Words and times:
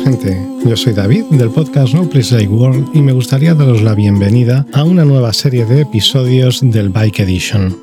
Gente. 0.00 0.36
Yo 0.64 0.76
soy 0.76 0.92
David 0.92 1.24
del 1.30 1.50
podcast 1.50 1.94
No 1.94 2.08
Place 2.08 2.34
Like 2.34 2.48
World 2.48 2.88
y 2.94 3.02
me 3.02 3.12
gustaría 3.12 3.54
daros 3.54 3.82
la 3.82 3.94
bienvenida 3.94 4.66
a 4.72 4.82
una 4.82 5.04
nueva 5.04 5.32
serie 5.32 5.66
de 5.66 5.82
episodios 5.82 6.60
del 6.62 6.88
Bike 6.88 7.20
Edition. 7.20 7.76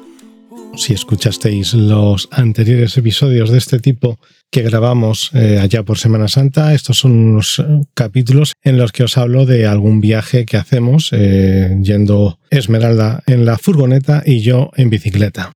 Si 0.76 0.94
escuchasteis 0.94 1.74
los 1.74 2.28
anteriores 2.32 2.98
episodios 2.98 3.50
de 3.50 3.58
este 3.58 3.80
tipo 3.80 4.20
que 4.50 4.62
grabamos 4.62 5.32
eh, 5.34 5.60
allá 5.60 5.84
por 5.84 6.00
Semana 6.00 6.28
Santa, 6.28 6.74
estos 6.74 6.98
son 6.98 7.12
unos 7.12 7.60
eh, 7.60 7.64
capítulos 7.94 8.54
en 8.64 8.78
los 8.78 8.92
que 8.92 9.04
os 9.04 9.18
hablo 9.18 9.46
de 9.46 9.68
algún 9.68 10.02
viaje 10.02 10.46
que 10.46 10.58
hacemos 10.58 11.09
eh, 11.12 11.78
yendo 11.82 12.40
Esmeralda 12.50 13.23
en 13.28 13.46
la 13.46 13.58
furgoneta 13.58 14.23
y 14.26 14.42
yo 14.42 14.72
en 14.76 14.90
bicicleta. 14.90 15.54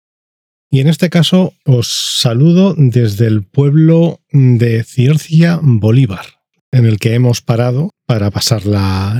Y 0.70 0.80
en 0.80 0.88
este 0.88 1.10
caso 1.10 1.54
os 1.66 1.88
saludo 2.20 2.76
desde 2.78 3.28
el 3.28 3.44
pueblo 3.44 4.20
de 4.32 4.84
Ciercia, 4.84 5.60
Bolívar 5.62 6.35
en 6.76 6.86
el 6.86 7.00
que 7.00 7.14
hemos 7.14 7.42
parado 7.42 7.92
para 8.06 8.32
pasar 8.32 8.66
la, 8.66 9.18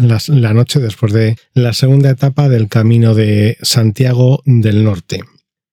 noche 0.54 0.82
después 0.82 1.14
de 1.14 1.38
la 1.54 1.72
segunda 1.72 2.10
etapa 2.10 2.50
del 2.50 2.68
Camino 2.68 3.16
de 3.16 3.58
Santiago 3.62 4.42
del 4.46 4.84
Norte. 4.84 5.24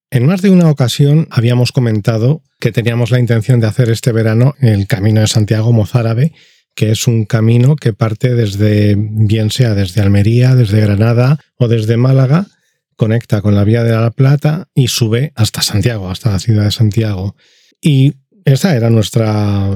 En 0.08 0.24
más 0.24 0.42
de 0.42 0.50
una 0.50 0.70
ocasión 0.70 1.26
habíamos 1.30 1.72
comentado 1.72 2.42
que 2.60 2.70
teníamos 2.70 3.10
la 3.10 3.18
intención 3.18 3.58
de 3.58 3.66
hacer 3.66 3.90
este 3.90 4.12
verano 4.12 4.54
el 4.60 4.86
Camino 4.86 5.22
de 5.22 5.26
Santiago 5.26 5.72
Mozárabe, 5.72 6.32
que 6.76 6.92
es 6.92 7.08
un 7.08 7.24
camino 7.24 7.74
que 7.74 7.92
parte 7.92 8.32
desde, 8.36 8.94
bien 8.96 9.50
sea 9.50 9.74
desde 9.74 10.02
Almería, 10.02 10.54
desde 10.54 10.80
Granada 10.80 11.40
o 11.58 11.66
desde 11.66 11.96
Málaga, 11.96 12.46
conecta 12.94 13.42
con 13.42 13.56
la 13.56 13.64
Vía 13.64 13.82
de 13.82 13.90
la 13.90 14.12
Plata 14.12 14.68
y 14.72 14.86
sube 14.86 15.32
hasta 15.34 15.62
Santiago, 15.62 16.08
hasta 16.08 16.30
la 16.30 16.38
ciudad 16.38 16.62
de 16.62 16.70
Santiago. 16.70 17.34
Y 17.80 18.14
esa 18.44 18.76
era 18.76 18.88
nuestra, 18.88 19.68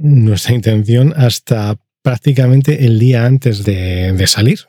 nuestra 0.00 0.54
intención 0.54 1.14
hasta 1.16 1.76
prácticamente 2.02 2.86
el 2.86 2.98
día 2.98 3.26
antes 3.26 3.64
de, 3.64 4.24
salir. 4.26 4.60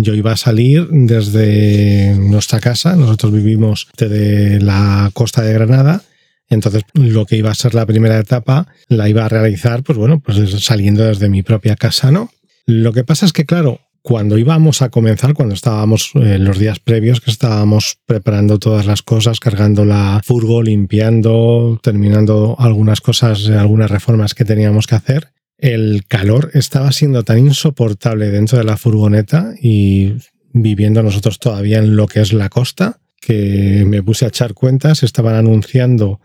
yo 0.00 0.14
iba 0.14 0.32
a 0.32 0.36
salir 0.36 0.88
desde 0.90 2.14
nuestra 2.16 2.60
casa, 2.60 2.96
nosotros 2.96 3.32
vivimos 3.32 3.88
desde 3.96 4.60
la 4.60 5.10
costa 5.12 5.42
de 5.42 5.52
Granada, 5.52 6.02
entonces 6.48 6.82
lo 6.94 7.26
que 7.26 7.36
iba 7.36 7.50
a 7.50 7.54
ser 7.54 7.74
la 7.74 7.86
primera 7.86 8.18
etapa 8.18 8.66
la 8.88 9.08
iba 9.08 9.24
a 9.24 9.28
realizar, 9.28 9.82
pues 9.82 9.98
bueno, 9.98 10.20
pues 10.20 10.38
saliendo 10.64 11.04
desde 11.04 11.28
mi 11.28 11.42
propia 11.42 11.76
casa, 11.76 12.10
¿no? 12.10 12.30
Lo 12.66 12.92
que 12.92 13.04
pasa 13.04 13.26
es 13.26 13.32
que, 13.32 13.46
claro, 13.46 13.80
cuando 14.08 14.38
íbamos 14.38 14.80
a 14.80 14.88
comenzar, 14.88 15.34
cuando 15.34 15.54
estábamos 15.54 16.12
eh, 16.14 16.38
los 16.38 16.58
días 16.58 16.80
previos, 16.80 17.20
que 17.20 17.30
estábamos 17.30 17.98
preparando 18.06 18.58
todas 18.58 18.86
las 18.86 19.02
cosas, 19.02 19.38
cargando 19.38 19.84
la 19.84 20.22
furgo, 20.24 20.62
limpiando, 20.62 21.78
terminando 21.82 22.56
algunas 22.58 23.02
cosas, 23.02 23.50
algunas 23.50 23.90
reformas 23.90 24.32
que 24.32 24.46
teníamos 24.46 24.86
que 24.86 24.94
hacer, 24.94 25.28
el 25.58 26.06
calor 26.08 26.50
estaba 26.54 26.90
siendo 26.92 27.22
tan 27.22 27.38
insoportable 27.38 28.30
dentro 28.30 28.56
de 28.56 28.64
la 28.64 28.78
furgoneta 28.78 29.52
y 29.60 30.14
viviendo 30.54 31.02
nosotros 31.02 31.38
todavía 31.38 31.76
en 31.76 31.94
lo 31.94 32.06
que 32.06 32.22
es 32.22 32.32
la 32.32 32.48
costa, 32.48 33.00
que 33.20 33.84
me 33.86 34.02
puse 34.02 34.24
a 34.24 34.28
echar 34.28 34.54
cuentas, 34.54 35.02
estaban 35.02 35.34
anunciando 35.34 36.18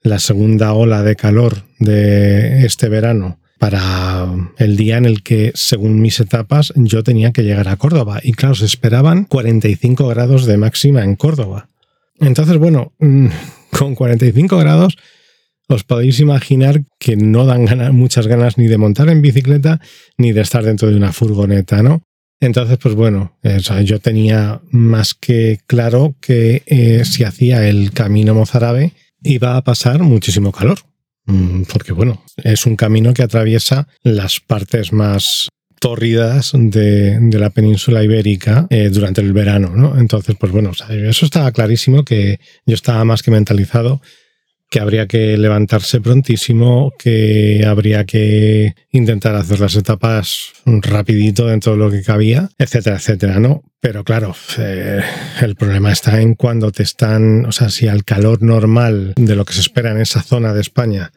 la 0.00 0.20
segunda 0.20 0.72
ola 0.72 1.02
de 1.02 1.16
calor 1.16 1.64
de 1.80 2.64
este 2.64 2.88
verano 2.88 3.40
para 3.58 4.26
el 4.58 4.76
día 4.76 4.98
en 4.98 5.06
el 5.06 5.22
que, 5.22 5.52
según 5.54 6.00
mis 6.00 6.20
etapas, 6.20 6.72
yo 6.76 7.02
tenía 7.02 7.32
que 7.32 7.42
llegar 7.42 7.68
a 7.68 7.76
Córdoba. 7.76 8.20
Y 8.22 8.32
claro, 8.32 8.54
se 8.54 8.66
esperaban 8.66 9.24
45 9.24 10.06
grados 10.08 10.46
de 10.46 10.56
máxima 10.56 11.04
en 11.04 11.16
Córdoba. 11.16 11.68
Entonces, 12.18 12.58
bueno, 12.58 12.92
mm, 12.98 13.28
con 13.70 13.94
45 13.94 14.58
grados 14.58 14.96
os 15.68 15.84
podéis 15.84 16.20
imaginar 16.20 16.84
que 16.98 17.16
no 17.16 17.44
dan 17.44 17.94
muchas 17.94 18.26
ganas 18.26 18.56
ni 18.56 18.66
de 18.68 18.78
montar 18.78 19.08
en 19.08 19.20
bicicleta 19.20 19.80
ni 20.16 20.32
de 20.32 20.42
estar 20.42 20.62
dentro 20.64 20.88
de 20.88 20.96
una 20.96 21.12
furgoneta, 21.12 21.82
¿no? 21.82 22.02
Entonces, 22.38 22.78
pues 22.78 22.94
bueno, 22.94 23.36
yo 23.84 23.98
tenía 23.98 24.60
más 24.70 25.14
que 25.14 25.58
claro 25.66 26.14
que 26.20 26.62
eh, 26.66 27.04
si 27.04 27.24
hacía 27.24 27.66
el 27.68 27.92
camino 27.92 28.34
mozárabe 28.34 28.92
iba 29.22 29.56
a 29.56 29.64
pasar 29.64 30.02
muchísimo 30.02 30.52
calor. 30.52 30.78
Mm, 31.26 31.62
porque 31.72 31.92
bueno, 31.92 32.22
es 32.36 32.66
un 32.66 32.76
camino 32.76 33.12
que 33.12 33.22
atraviesa 33.22 33.88
las 34.02 34.40
partes 34.40 34.92
más 34.92 35.48
tórridas 35.80 36.52
de, 36.54 37.18
la 37.32 37.50
península 37.50 38.02
ibérica 38.02 38.66
eh, 38.70 38.88
durante 38.90 39.20
el 39.20 39.32
verano, 39.32 39.72
¿no? 39.74 39.98
Entonces, 39.98 40.36
pues 40.38 40.50
bueno, 40.50 40.72
eso 40.88 41.26
estaba 41.26 41.52
clarísimo 41.52 42.04
que 42.04 42.40
yo 42.64 42.74
estaba 42.74 43.04
más 43.04 43.22
que 43.22 43.30
mentalizado 43.30 44.00
que 44.68 44.80
habría 44.80 45.06
que 45.06 45.36
levantarse 45.36 46.00
prontísimo, 46.00 46.92
que 46.98 47.64
habría 47.66 48.04
que 48.04 48.74
intentar 48.90 49.34
hacer 49.36 49.60
las 49.60 49.76
etapas 49.76 50.52
rapidito 50.64 51.46
dentro 51.46 51.72
de 51.72 51.78
lo 51.78 51.90
que 51.90 52.02
cabía, 52.02 52.48
etcétera, 52.58 52.96
etcétera, 52.96 53.38
¿no? 53.38 53.62
Pero 53.80 54.02
claro, 54.02 54.34
eh, 54.58 55.02
el 55.40 55.54
problema 55.54 55.92
está 55.92 56.20
en 56.20 56.34
cuando 56.34 56.72
te 56.72 56.82
están, 56.82 57.46
o 57.46 57.52
sea, 57.52 57.68
si 57.68 57.86
al 57.86 58.04
calor 58.04 58.42
normal 58.42 59.12
de 59.16 59.36
lo 59.36 59.44
que 59.44 59.54
se 59.54 59.60
espera 59.60 59.92
en 59.92 60.00
esa 60.00 60.22
zona 60.22 60.52
de 60.52 60.60
España 60.60 61.12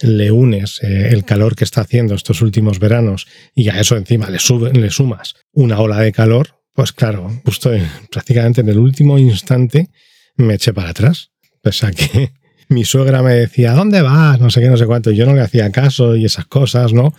le 0.00 0.30
unes 0.30 0.80
eh, 0.82 1.08
el 1.10 1.24
calor 1.24 1.56
que 1.56 1.64
está 1.64 1.82
haciendo 1.82 2.14
estos 2.14 2.42
últimos 2.42 2.78
veranos 2.78 3.26
y 3.54 3.68
a 3.68 3.80
eso 3.80 3.96
encima 3.96 4.28
le, 4.30 4.38
le 4.72 4.90
sumas 4.90 5.34
una 5.52 5.78
ola 5.80 6.00
de 6.00 6.12
calor, 6.12 6.60
pues 6.72 6.92
claro, 6.92 7.30
justo 7.44 7.70
prácticamente 8.10 8.60
en 8.60 8.68
el 8.68 8.78
último 8.78 9.18
instante 9.18 9.88
me 10.36 10.54
eché 10.54 10.72
para 10.72 10.90
atrás. 10.90 11.30
Pese 11.62 11.86
a 11.86 11.90
que 11.90 12.32
mi 12.68 12.84
suegra 12.84 13.22
me 13.22 13.34
decía, 13.34 13.72
¿dónde 13.72 14.02
vas? 14.02 14.40
No 14.40 14.50
sé 14.50 14.60
qué, 14.60 14.68
no 14.68 14.76
sé 14.76 14.86
cuánto. 14.86 15.10
Yo 15.10 15.26
no 15.26 15.34
le 15.34 15.42
hacía 15.42 15.70
caso 15.70 16.16
y 16.16 16.24
esas 16.24 16.46
cosas, 16.46 16.92
¿no? 16.92 17.14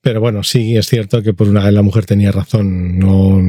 Pero 0.00 0.20
bueno, 0.20 0.42
sí 0.44 0.76
es 0.76 0.86
cierto 0.86 1.22
que 1.22 1.34
por 1.34 1.48
una 1.48 1.64
vez 1.64 1.72
la 1.72 1.82
mujer 1.82 2.06
tenía 2.06 2.32
razón. 2.32 2.98
No, 2.98 3.40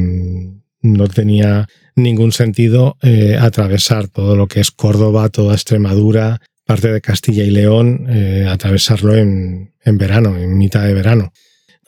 no 0.81 1.07
tenía 1.07 1.67
ningún 1.95 2.31
sentido 2.31 2.97
eh, 3.01 3.37
atravesar 3.39 4.07
todo 4.07 4.35
lo 4.35 4.47
que 4.47 4.59
es 4.59 4.71
Córdoba, 4.71 5.29
toda 5.29 5.53
Extremadura, 5.53 6.41
parte 6.65 6.91
de 6.91 7.01
Castilla 7.01 7.43
y 7.43 7.51
León, 7.51 8.07
eh, 8.09 8.45
atravesarlo 8.49 9.15
en, 9.15 9.73
en, 9.83 9.97
verano, 9.97 10.37
en 10.37 10.57
mitad 10.57 10.83
de 10.83 10.93
verano. 10.93 11.31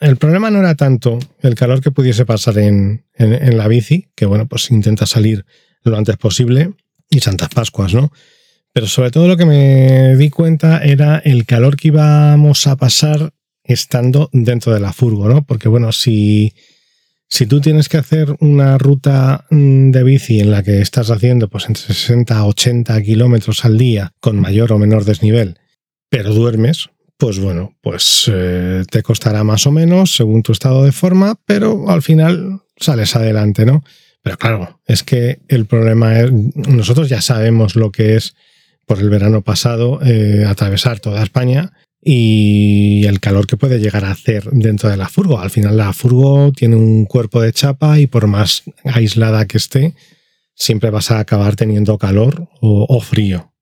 El 0.00 0.16
problema 0.16 0.50
no 0.50 0.58
era 0.58 0.74
tanto 0.74 1.18
el 1.40 1.54
calor 1.54 1.80
que 1.80 1.92
pudiese 1.92 2.26
pasar 2.26 2.58
en, 2.58 3.04
en, 3.14 3.32
en 3.32 3.56
la 3.56 3.68
bici, 3.68 4.08
que 4.14 4.26
bueno, 4.26 4.46
pues 4.46 4.70
intenta 4.70 5.06
salir 5.06 5.44
lo 5.84 5.96
antes 5.96 6.16
posible, 6.16 6.72
y 7.08 7.20
Santas 7.20 7.50
Pascuas, 7.50 7.94
¿no? 7.94 8.10
Pero 8.72 8.86
sobre 8.86 9.10
todo 9.10 9.28
lo 9.28 9.36
que 9.36 9.44
me 9.44 10.16
di 10.16 10.30
cuenta 10.30 10.82
era 10.82 11.18
el 11.18 11.44
calor 11.44 11.76
que 11.76 11.88
íbamos 11.88 12.66
a 12.66 12.76
pasar 12.76 13.32
estando 13.64 14.30
dentro 14.32 14.72
de 14.72 14.80
la 14.80 14.92
furgo, 14.92 15.28
¿no? 15.28 15.44
Porque 15.44 15.68
bueno, 15.68 15.92
si, 15.92 16.54
si 17.28 17.46
tú 17.46 17.60
tienes 17.60 17.88
que 17.88 17.98
hacer 17.98 18.34
una 18.40 18.78
ruta 18.78 19.46
mm, 19.50 19.90
de 19.90 20.02
bici 20.02 20.40
en 20.40 20.50
la 20.50 20.62
que 20.62 20.80
estás 20.80 21.10
haciendo 21.10 21.48
pues 21.48 21.66
entre 21.66 21.82
60 21.82 22.36
a 22.36 22.46
80 22.46 23.02
kilómetros 23.02 23.64
al 23.64 23.76
día 23.76 24.12
con 24.20 24.40
mayor 24.40 24.72
o 24.72 24.78
menor 24.78 25.04
desnivel, 25.04 25.58
pero 26.08 26.32
duermes, 26.32 26.88
pues 27.18 27.38
bueno, 27.38 27.76
pues 27.82 28.30
eh, 28.32 28.84
te 28.90 29.02
costará 29.02 29.44
más 29.44 29.66
o 29.66 29.70
menos 29.70 30.14
según 30.14 30.42
tu 30.42 30.52
estado 30.52 30.84
de 30.84 30.92
forma, 30.92 31.38
pero 31.46 31.90
al 31.90 32.02
final 32.02 32.62
sales 32.76 33.14
adelante, 33.16 33.64
¿no? 33.66 33.84
Pero 34.22 34.38
claro, 34.38 34.80
es 34.86 35.02
que 35.02 35.40
el 35.48 35.66
problema 35.66 36.20
es, 36.20 36.32
nosotros 36.32 37.08
ya 37.08 37.20
sabemos 37.20 37.76
lo 37.76 37.92
que 37.92 38.16
es 38.16 38.34
por 38.86 38.98
el 38.98 39.10
verano 39.10 39.42
pasado 39.42 40.00
eh, 40.04 40.44
atravesar 40.46 41.00
toda 41.00 41.22
España 41.22 41.72
y 42.04 43.06
el 43.06 43.20
calor 43.20 43.46
que 43.46 43.56
puede 43.56 43.78
llegar 43.78 44.04
a 44.04 44.10
hacer 44.10 44.50
dentro 44.50 44.90
de 44.90 44.96
la 44.96 45.08
furgo. 45.08 45.38
Al 45.38 45.50
final 45.50 45.76
la 45.76 45.92
furgo 45.92 46.50
tiene 46.52 46.74
un 46.74 47.06
cuerpo 47.06 47.40
de 47.40 47.52
chapa 47.52 48.00
y 48.00 48.08
por 48.08 48.26
más 48.26 48.64
aislada 48.84 49.46
que 49.46 49.58
esté, 49.58 49.94
siempre 50.54 50.90
vas 50.90 51.10
a 51.12 51.20
acabar 51.20 51.54
teniendo 51.54 51.98
calor 51.98 52.48
o, 52.60 53.00
frío. 53.00 53.52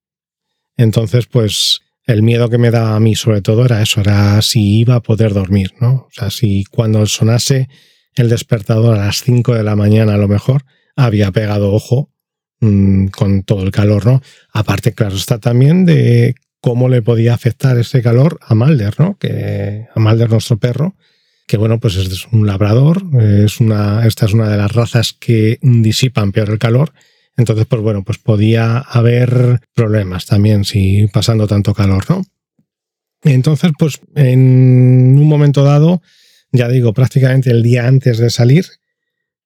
Entonces, 0.76 1.26
pues 1.26 1.80
el 2.06 2.22
miedo 2.22 2.48
que 2.48 2.58
me 2.58 2.70
da 2.70 2.96
a 2.96 3.00
mí 3.00 3.14
sobre 3.14 3.42
todo 3.42 3.66
era 3.66 3.82
eso, 3.82 4.00
era 4.00 4.40
si 4.40 4.80
iba 4.80 4.96
a 4.96 5.02
poder 5.02 5.34
dormir, 5.34 5.74
¿no? 5.78 5.92
O 5.92 6.08
sea, 6.10 6.30
si 6.30 6.64
cuando 6.64 7.04
sonase 7.06 7.68
el 8.14 8.30
despertador 8.30 8.96
a 8.96 9.06
las 9.06 9.22
5 9.22 9.54
de 9.54 9.62
la 9.62 9.76
mañana 9.76 10.14
a 10.14 10.18
lo 10.18 10.28
mejor, 10.28 10.64
había 10.96 11.30
pegado 11.30 11.72
ojo 11.72 12.09
Mm, 12.62 13.06
con 13.06 13.42
todo 13.42 13.62
el 13.62 13.70
calor, 13.70 14.04
¿no? 14.04 14.20
Aparte, 14.52 14.92
claro, 14.92 15.16
está 15.16 15.38
también 15.38 15.86
de 15.86 16.34
cómo 16.60 16.90
le 16.90 17.00
podía 17.00 17.32
afectar 17.32 17.78
ese 17.78 18.02
calor 18.02 18.38
a 18.42 18.54
Malder, 18.54 19.00
¿no? 19.00 19.16
Que 19.16 19.86
a 19.94 19.98
Malder, 19.98 20.30
nuestro 20.30 20.58
perro, 20.58 20.94
que 21.46 21.56
bueno, 21.56 21.80
pues 21.80 21.96
es 21.96 22.26
un 22.30 22.46
labrador, 22.46 23.02
es 23.18 23.60
una, 23.60 24.06
esta 24.06 24.26
es 24.26 24.34
una 24.34 24.50
de 24.50 24.58
las 24.58 24.72
razas 24.72 25.14
que 25.18 25.58
disipan 25.62 26.32
peor 26.32 26.50
el 26.50 26.58
calor. 26.58 26.92
Entonces, 27.34 27.64
pues 27.66 27.80
bueno, 27.80 28.04
pues 28.04 28.18
podía 28.18 28.76
haber 28.76 29.60
problemas 29.72 30.26
también 30.26 30.64
si 30.64 31.06
pasando 31.06 31.46
tanto 31.46 31.72
calor, 31.72 32.04
¿no? 32.10 32.22
Entonces, 33.22 33.72
pues 33.78 34.00
en 34.16 35.16
un 35.18 35.28
momento 35.28 35.64
dado, 35.64 36.02
ya 36.52 36.68
digo, 36.68 36.92
prácticamente 36.92 37.50
el 37.50 37.62
día 37.62 37.86
antes 37.86 38.18
de 38.18 38.28
salir, 38.28 38.66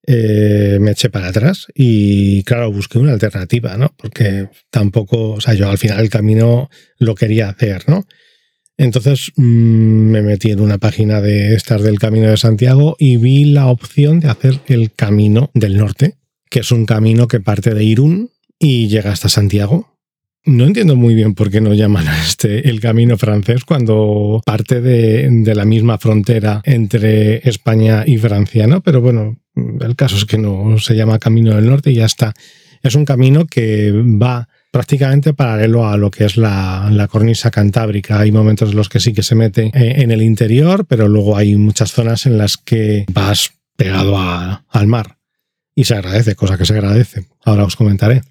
eh, 0.07 0.79
me 0.81 0.91
eché 0.91 1.09
para 1.09 1.29
atrás 1.29 1.67
y 1.75 2.43
claro, 2.45 2.71
busqué 2.71 2.99
una 2.99 3.13
alternativa, 3.13 3.77
¿no? 3.77 3.95
Porque 3.97 4.49
tampoco, 4.71 5.33
o 5.33 5.41
sea, 5.41 5.55
yo 5.55 5.71
al 5.71 5.79
final 5.79 6.01
el 6.01 6.11
camino 6.11 6.69
lo 6.99 7.15
quería 7.15 7.49
hacer, 7.49 7.89
¿no? 7.89 8.05
Entonces 8.77 9.33
mm, 9.37 9.43
me 9.43 10.23
metí 10.23 10.51
en 10.51 10.61
una 10.61 10.79
página 10.79 11.21
de 11.21 11.55
estas 11.55 11.83
del 11.83 11.99
Camino 11.99 12.29
de 12.29 12.37
Santiago 12.37 12.97
y 12.99 13.17
vi 13.17 13.45
la 13.45 13.69
opción 13.69 14.21
de 14.21 14.29
hacer 14.29 14.61
el 14.67 14.93
Camino 14.93 15.51
del 15.55 15.77
Norte, 15.77 16.17
que 16.51 16.61
es 16.61 16.71
un 16.71 16.85
camino 16.85 17.27
que 17.27 17.41
parte 17.41 17.73
de 17.73 17.85
Irún 17.85 18.31
y 18.59 18.89
llega 18.89 19.13
hasta 19.13 19.29
Santiago. 19.29 19.97
No 20.45 20.67
entiendo 20.67 20.97
muy 20.97 21.15
bien 21.15 21.35
por 21.35 21.51
qué 21.51 21.63
no 21.63 21.73
llaman 21.73 22.09
a 22.09 22.21
este 22.23 22.69
el 22.69 22.81
camino 22.81 23.17
francés 23.17 23.65
cuando 23.65 24.43
parte 24.45 24.83
de, 24.83 25.31
de, 25.31 25.55
la 25.55 25.65
misma 25.65 25.97
frontera 25.97 26.61
entre 26.65 27.49
España 27.49 28.05
y 28.07 28.19
Francia, 28.19 28.67
¿no? 28.67 28.83
Pero 28.83 29.01
bueno, 29.01 29.39
el 29.55 29.97
caso 29.97 30.17
es 30.17 30.25
que 30.25 30.39
no 30.39 30.79
se 30.79 30.95
llama 30.95 31.19
Camino 31.19 31.55
del 31.55 31.67
Norte 31.67 31.91
y 31.91 31.97
ya 31.97 32.07
está. 32.07 32.35
Es 32.83 32.95
un 32.95 33.05
camino 33.05 33.47
que 33.47 33.93
va 33.93 34.49
prácticamente 34.71 35.35
paralelo 35.35 35.87
a 35.87 35.97
lo 35.97 36.11
que 36.11 36.25
es 36.25 36.37
la, 36.37 37.09
cornisa 37.11 37.51
cantábrica. 37.51 38.19
Hay 38.19 38.33
momentos 38.33 38.71
en 38.71 38.77
los 38.77 38.89
que 38.89 39.01
sí 39.01 39.13
que 39.13 39.23
se 39.23 39.35
mete 39.35 39.71
eh, 39.73 40.03
en 40.03 40.11
el 40.11 40.21
interior, 40.21 40.85
pero 40.87 41.09
luego 41.09 41.37
hay 41.37 41.55
muchas 41.57 41.93
zonas 41.93 42.27
en 42.27 42.39
las 42.39 42.57
que 42.57 43.07
vas 43.13 43.53
pegado 43.77 44.19
al 44.19 44.87
mar. 44.87 45.19
Y 45.75 45.85
se 45.85 45.95
agradece, 45.95 46.35
cosa 46.35 46.59
que 46.59 46.67
se 46.67 46.75
agradece. 46.75 47.27
Ahora 47.45 47.65
os 47.65 47.77
comentaré. 47.77 48.23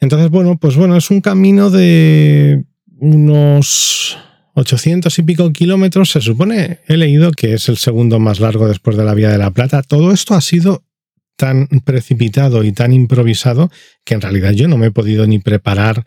Entonces, 0.00 0.30
bueno, 0.30 0.56
pues 0.58 0.76
bueno, 0.76 0.96
es 0.96 1.10
un 1.10 1.20
camino 1.20 1.70
de 1.70 2.64
unos 2.98 4.18
800 4.60 5.18
y 5.18 5.22
pico 5.22 5.52
kilómetros. 5.52 6.10
Se 6.10 6.20
supone, 6.20 6.80
he 6.86 6.96
leído 6.96 7.32
que 7.32 7.54
es 7.54 7.68
el 7.68 7.76
segundo 7.76 8.18
más 8.18 8.40
largo 8.40 8.68
después 8.68 8.96
de 8.96 9.04
la 9.04 9.14
Vía 9.14 9.30
de 9.30 9.38
la 9.38 9.50
Plata. 9.50 9.82
Todo 9.82 10.12
esto 10.12 10.34
ha 10.34 10.40
sido 10.40 10.84
tan 11.36 11.66
precipitado 11.84 12.62
y 12.64 12.72
tan 12.72 12.92
improvisado 12.92 13.70
que 14.04 14.14
en 14.14 14.20
realidad 14.20 14.52
yo 14.52 14.68
no 14.68 14.76
me 14.76 14.88
he 14.88 14.90
podido 14.90 15.26
ni 15.26 15.38
preparar 15.38 16.04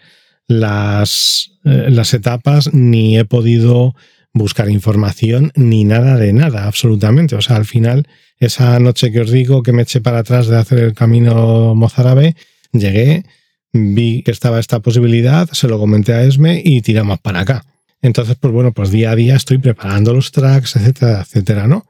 las, 0.47 1.51
eh, 1.65 1.87
las 1.89 2.13
etapas, 2.13 2.73
ni 2.73 3.17
he 3.17 3.25
podido 3.25 3.95
buscar 4.33 4.69
información, 4.69 5.51
ni 5.55 5.85
nada 5.85 6.17
de 6.17 6.33
nada, 6.33 6.67
absolutamente. 6.67 7.35
O 7.35 7.41
sea, 7.41 7.55
al 7.55 7.65
final, 7.65 8.07
esa 8.39 8.77
noche 8.79 9.11
que 9.11 9.21
os 9.21 9.31
digo 9.31 9.63
que 9.63 9.73
me 9.73 9.83
eché 9.83 10.01
para 10.01 10.19
atrás 10.19 10.47
de 10.47 10.57
hacer 10.57 10.79
el 10.79 10.93
camino 10.93 11.73
mozárabe, 11.75 12.35
llegué, 12.71 13.23
vi 13.71 14.21
que 14.21 14.31
estaba 14.31 14.59
esta 14.59 14.79
posibilidad, 14.79 15.49
se 15.51 15.67
lo 15.67 15.79
comenté 15.79 16.13
a 16.13 16.23
Esme 16.23 16.61
y 16.63 16.81
tiramos 16.81 17.19
para 17.19 17.39
acá. 17.39 17.65
Entonces, 18.03 18.35
pues 18.39 18.53
bueno, 18.53 18.73
pues 18.73 18.91
día 18.91 19.11
a 19.11 19.15
día 19.15 19.37
estoy 19.37 19.57
preparando 19.57 20.13
los 20.13 20.31
tracks, 20.31 20.75
etcétera, 20.75 21.21
etcétera, 21.21 21.67
¿no? 21.67 21.87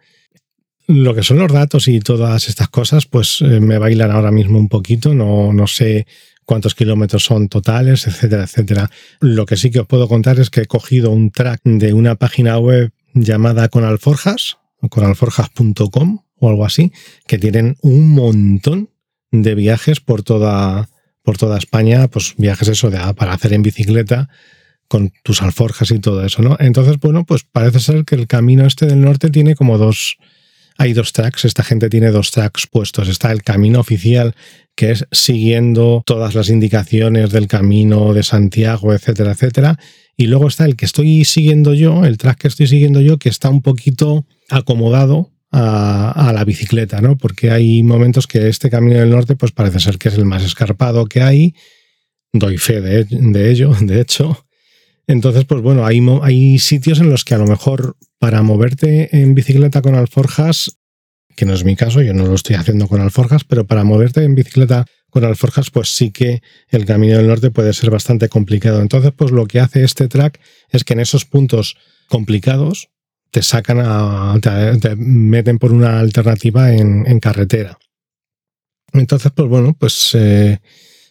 Lo 0.87 1.15
que 1.15 1.23
son 1.23 1.39
los 1.39 1.51
datos 1.51 1.87
y 1.87 1.99
todas 2.01 2.47
estas 2.47 2.69
cosas, 2.69 3.07
pues 3.07 3.41
eh, 3.41 3.59
me 3.59 3.79
bailan 3.79 4.11
ahora 4.11 4.31
mismo 4.31 4.59
un 4.59 4.69
poquito, 4.69 5.15
no, 5.15 5.51
no 5.53 5.65
sé 5.65 6.05
cuántos 6.45 6.75
kilómetros 6.75 7.23
son 7.25 7.49
totales, 7.49 8.05
etcétera, 8.05 8.43
etcétera. 8.43 8.91
Lo 9.21 9.47
que 9.47 9.57
sí 9.57 9.71
que 9.71 9.79
os 9.79 9.87
puedo 9.87 10.07
contar 10.07 10.39
es 10.39 10.51
que 10.51 10.61
he 10.61 10.65
cogido 10.67 11.09
un 11.09 11.31
track 11.31 11.61
de 11.63 11.93
una 11.93 12.15
página 12.15 12.59
web 12.59 12.91
llamada 13.15 13.67
Conalforjas, 13.69 14.57
conalforjas.com 14.87 16.19
o 16.37 16.49
algo 16.49 16.65
así, 16.65 16.91
que 17.25 17.39
tienen 17.39 17.75
un 17.81 18.11
montón 18.11 18.91
de 19.31 19.55
viajes 19.55 19.99
por 19.99 20.21
toda, 20.21 20.89
por 21.23 21.37
toda 21.39 21.57
España, 21.57 22.07
pues 22.07 22.35
viajes 22.37 22.67
eso 22.67 22.91
de 22.91 22.99
para 23.15 23.33
hacer 23.33 23.53
en 23.53 23.63
bicicleta 23.63 24.29
con 24.93 25.11
tus 25.23 25.41
alforjas 25.41 25.89
y 25.89 25.97
todo 25.97 26.23
eso, 26.23 26.43
¿no? 26.43 26.55
Entonces, 26.59 26.99
bueno, 26.99 27.25
pues 27.25 27.41
parece 27.51 27.79
ser 27.79 28.05
que 28.05 28.13
el 28.13 28.27
camino 28.27 28.67
este 28.67 28.85
del 28.85 29.01
norte 29.01 29.31
tiene 29.31 29.55
como 29.55 29.79
dos, 29.79 30.17
hay 30.77 30.93
dos 30.93 31.13
tracks, 31.13 31.45
esta 31.45 31.63
gente 31.63 31.89
tiene 31.89 32.11
dos 32.11 32.29
tracks 32.29 32.67
puestos. 32.67 33.07
Está 33.07 33.31
el 33.31 33.41
camino 33.41 33.79
oficial, 33.79 34.35
que 34.75 34.91
es 34.91 35.07
siguiendo 35.11 36.03
todas 36.05 36.35
las 36.35 36.47
indicaciones 36.49 37.31
del 37.31 37.47
camino 37.47 38.13
de 38.13 38.21
Santiago, 38.21 38.93
etcétera, 38.93 39.31
etcétera. 39.31 39.79
Y 40.15 40.27
luego 40.27 40.47
está 40.47 40.65
el 40.65 40.75
que 40.75 40.85
estoy 40.85 41.25
siguiendo 41.25 41.73
yo, 41.73 42.05
el 42.05 42.19
track 42.19 42.41
que 42.41 42.47
estoy 42.49 42.67
siguiendo 42.67 43.01
yo, 43.01 43.17
que 43.17 43.29
está 43.29 43.49
un 43.49 43.63
poquito 43.63 44.27
acomodado 44.51 45.31
a, 45.51 46.31
la 46.35 46.45
bicicleta, 46.45 47.01
¿no? 47.01 47.17
Porque 47.17 47.49
hay 47.49 47.81
momentos 47.81 48.27
que 48.27 48.47
este 48.47 48.69
camino 48.69 48.99
del 48.99 49.09
norte, 49.09 49.35
pues 49.35 49.53
parece 49.53 49.79
ser 49.79 49.97
que 49.97 50.09
es 50.09 50.15
el 50.19 50.25
más 50.25 50.43
escarpado 50.43 51.07
que 51.07 51.23
hay. 51.23 51.55
Doy 52.31 52.59
fe 52.59 52.79
de, 52.79 53.49
ello, 53.49 53.75
de 53.81 54.01
hecho. 54.01 54.45
Entonces, 55.07 55.45
pues 55.45 55.61
bueno, 55.61 55.85
hay, 55.85 56.59
sitios 56.59 56.99
en 56.99 57.09
los 57.09 57.25
que 57.25 57.35
a 57.35 57.37
lo 57.37 57.45
mejor 57.45 57.97
para 58.19 58.41
moverte 58.41 59.15
en 59.17 59.35
bicicleta 59.35 59.81
con 59.81 59.95
alforjas, 59.95 60.77
que 61.35 61.45
no 61.45 61.53
es 61.53 61.65
mi 61.65 61.75
caso, 61.75 62.01
yo 62.01 62.13
no 62.13 62.25
lo 62.25 62.35
estoy 62.35 62.55
haciendo 62.55 62.87
con 62.87 63.01
alforjas, 63.01 63.43
pero 63.43 63.65
para 63.67 63.83
moverte 63.83 64.23
en 64.23 64.35
bicicleta 64.35 64.85
con 65.09 65.25
alforjas, 65.25 65.69
pues 65.71 65.95
sí 65.95 66.11
que 66.11 66.41
el 66.69 66.85
camino 66.85 67.17
del 67.17 67.27
norte 67.27 67.51
puede 67.51 67.73
ser 67.73 67.89
bastante 67.89 68.29
complicado. 68.29 68.81
Entonces, 68.81 69.11
pues 69.15 69.31
lo 69.31 69.45
que 69.45 69.59
hace 69.59 69.83
este 69.83 70.07
track 70.07 70.39
es 70.69 70.83
que 70.83 70.93
en 70.93 71.01
esos 71.01 71.25
puntos 71.25 71.75
complicados, 72.07 72.89
te 73.33 73.41
sacan 73.41 73.79
a, 73.81 74.37
te, 74.39 74.95
meten 74.95 75.57
por 75.57 75.73
una 75.73 75.99
alternativa 75.99 76.71
en, 76.71 77.19
carretera. 77.19 77.79
Entonces, 78.93 79.31
pues 79.35 79.49
bueno, 79.49 79.75
pues 79.77 80.11
eh, 80.13 80.59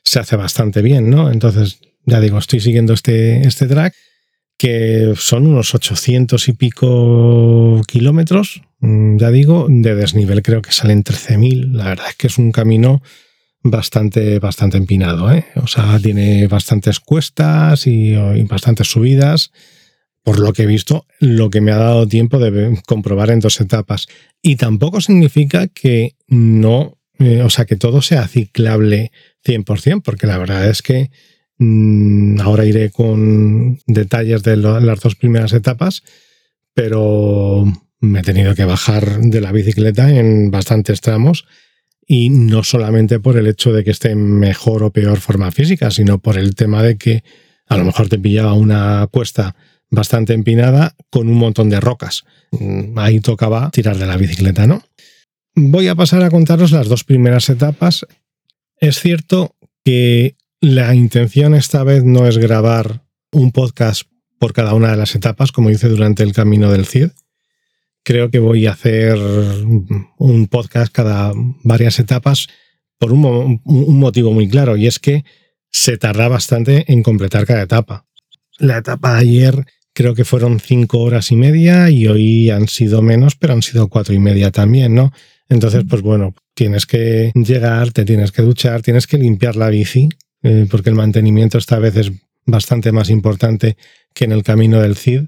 se 0.05 0.21
hace 0.21 0.37
bastante 0.37 0.83
bien, 0.83 1.11
¿no? 1.11 1.33
Entonces, 1.33 1.81
ya 2.04 2.20
digo, 2.20 2.38
estoy 2.38 2.60
siguiendo 2.60 2.93
este, 2.93 3.46
este 3.46 3.66
track, 3.66 3.94
que 4.58 5.14
son 5.16 5.46
unos 5.46 5.75
800 5.75 6.49
y 6.49 6.52
pico 6.52 7.81
kilómetros, 7.87 8.62
mm, 8.81 9.19
ya 9.19 9.31
digo, 9.31 9.66
de 9.69 9.94
desnivel 9.94 10.43
creo 10.43 10.62
que 10.62 10.72
salen 10.72 11.02
13.000. 11.02 11.72
La 11.72 11.84
verdad 11.84 12.06
es 12.10 12.16
que 12.16 12.26
es 12.28 12.38
un 12.38 12.52
camino 12.52 13.02
bastante, 13.62 14.38
bastante 14.38 14.76
empinado, 14.76 15.32
¿eh? 15.32 15.46
O 15.56 15.66
sea, 15.66 15.99
tiene 16.00 16.47
bastantes 16.49 17.00
cuestas 17.00 17.87
y 17.87 18.14
bastantes 18.44 18.88
subidas 18.88 19.50
por 20.23 20.38
lo 20.38 20.52
que 20.52 20.62
he 20.62 20.66
visto, 20.66 21.06
lo 21.18 21.50
que 21.50 21.61
me 21.61 21.73
ha 21.73 21.78
dado 21.78 22.06
tiempo 22.06 22.38
de 22.38 22.80
comprobar 22.87 23.30
en 23.30 23.40
dos 23.40 23.61
etapas. 23.61 24.06
Y 24.40 24.56
tampoco 24.56 25.00
significa 25.00 25.66
que 25.66 26.16
no, 26.28 26.99
eh, 27.18 27.42
o 27.42 27.50
sea, 27.50 27.64
que 27.64 27.76
todo 27.76 28.02
sea 28.02 28.28
ciclable 28.28 29.11
100%, 29.44 30.02
porque 30.02 30.26
la 30.26 30.38
verdad 30.38 30.68
es 30.68 30.82
que 30.82 31.11
ahora 32.40 32.64
iré 32.64 32.90
con 32.90 33.78
detalles 33.87 34.42
de 34.42 34.57
las 34.57 35.00
dos 35.00 35.14
primeras 35.16 35.52
etapas, 35.52 36.02
pero 36.75 37.64
me 38.00 38.21
he 38.21 38.23
tenido 38.23 38.54
que 38.54 38.64
bajar 38.64 39.21
de 39.21 39.40
la 39.40 39.52
bicicleta 39.52 40.11
en 40.11 40.50
bastantes 40.50 41.00
tramos 41.00 41.47
y 42.07 42.31
no 42.31 42.64
solamente 42.64 43.21
por 43.21 43.37
el 43.37 43.47
hecho 43.47 43.73
de 43.73 43.85
que 43.85 43.90
esté 43.92 44.11
en 44.11 44.38
mejor 44.38 44.83
o 44.83 44.90
peor 44.90 45.19
forma 45.19 45.50
física, 45.50 45.90
sino 45.90 46.19
por 46.19 46.37
el 46.37 46.54
tema 46.54 46.83
de 46.83 46.97
que 46.97 47.23
a 47.69 47.76
lo 47.76 47.85
mejor 47.85 48.09
te 48.09 48.19
pillaba 48.19 48.54
una 48.54 49.07
cuesta 49.11 49.54
bastante 49.90 50.33
empinada 50.33 50.95
con 51.11 51.28
un 51.28 51.37
montón 51.37 51.69
de 51.71 51.81
rocas. 51.81 52.25
Mm, 52.50 52.99
ahí 52.99 53.21
tocaba 53.21 53.71
tirar 53.71 53.97
de 53.97 54.07
la 54.07 54.16
bicicleta, 54.16 54.66
¿no? 54.66 54.83
Voy 55.54 55.88
a 55.88 55.95
pasar 55.95 56.23
a 56.23 56.31
contaros 56.31 56.73
las 56.73 56.88
dos 56.88 57.04
primeras 57.04 57.49
etapas. 57.50 58.07
Es 58.78 58.99
cierto 58.99 59.54
que 59.85 60.37
la 60.62 60.95
intención 60.95 61.54
esta 61.54 61.83
vez 61.83 62.04
no 62.04 62.28
es 62.28 62.38
grabar 62.38 63.04
un 63.33 63.50
podcast 63.50 64.04
por 64.38 64.52
cada 64.52 64.75
una 64.75 64.92
de 64.92 64.97
las 64.97 65.16
etapas, 65.16 65.50
como 65.50 65.71
hice 65.71 65.88
durante 65.88 66.23
el 66.23 66.33
camino 66.33 66.71
del 66.71 66.87
CID. 66.87 67.09
Creo 68.04 68.31
que 68.31 68.38
voy 68.38 68.66
a 68.66 68.73
hacer 68.73 69.19
un 69.19 70.47
podcast 70.49 70.92
cada 70.92 71.33
varias 71.64 71.99
etapas 71.99 72.47
por 72.97 73.12
un, 73.12 73.61
un 73.64 73.99
motivo 73.99 74.33
muy 74.33 74.49
claro, 74.49 74.76
y 74.76 74.87
es 74.87 75.00
que 75.00 75.25
se 75.73 75.99
tarda 75.99 76.28
bastante 76.28 76.85
en 76.92 77.02
completar 77.02 77.45
cada 77.45 77.62
etapa. 77.62 78.07
La 78.59 78.78
etapa 78.78 79.14
de 79.14 79.19
ayer 79.19 79.66
creo 79.92 80.14
que 80.14 80.25
fueron 80.25 80.61
cinco 80.61 81.00
horas 81.00 81.33
y 81.33 81.37
media 81.37 81.90
y 81.90 82.07
hoy 82.07 82.50
han 82.50 82.69
sido 82.69 83.02
menos, 83.02 83.35
pero 83.35 83.54
han 83.54 83.62
sido 83.62 83.88
cuatro 83.88 84.14
y 84.14 84.21
media 84.21 84.52
también, 84.52 84.95
¿no? 84.95 85.12
Entonces, 85.49 85.83
pues 85.90 86.02
bueno, 86.02 86.37
tienes 86.54 86.87
que 86.87 87.33
llegar, 87.35 87.90
te 87.90 88.04
tienes 88.04 88.31
que 88.31 88.42
duchar, 88.42 88.83
tienes 88.83 89.09
que 89.09 89.19
limpiar 89.19 89.57
la 89.57 89.69
bici, 89.69 90.09
eh, 90.42 90.66
porque 90.70 90.90
el 90.90 90.96
mantenimiento 90.96 91.58
esta 91.58 91.78
vez 91.78 91.96
es 91.96 92.12
bastante 92.44 92.92
más 92.92 93.11
importante 93.11 93.76
que 94.14 94.25
en 94.25 94.32
el 94.32 94.42
camino 94.42 94.80
del 94.80 94.96
CID. 94.96 95.25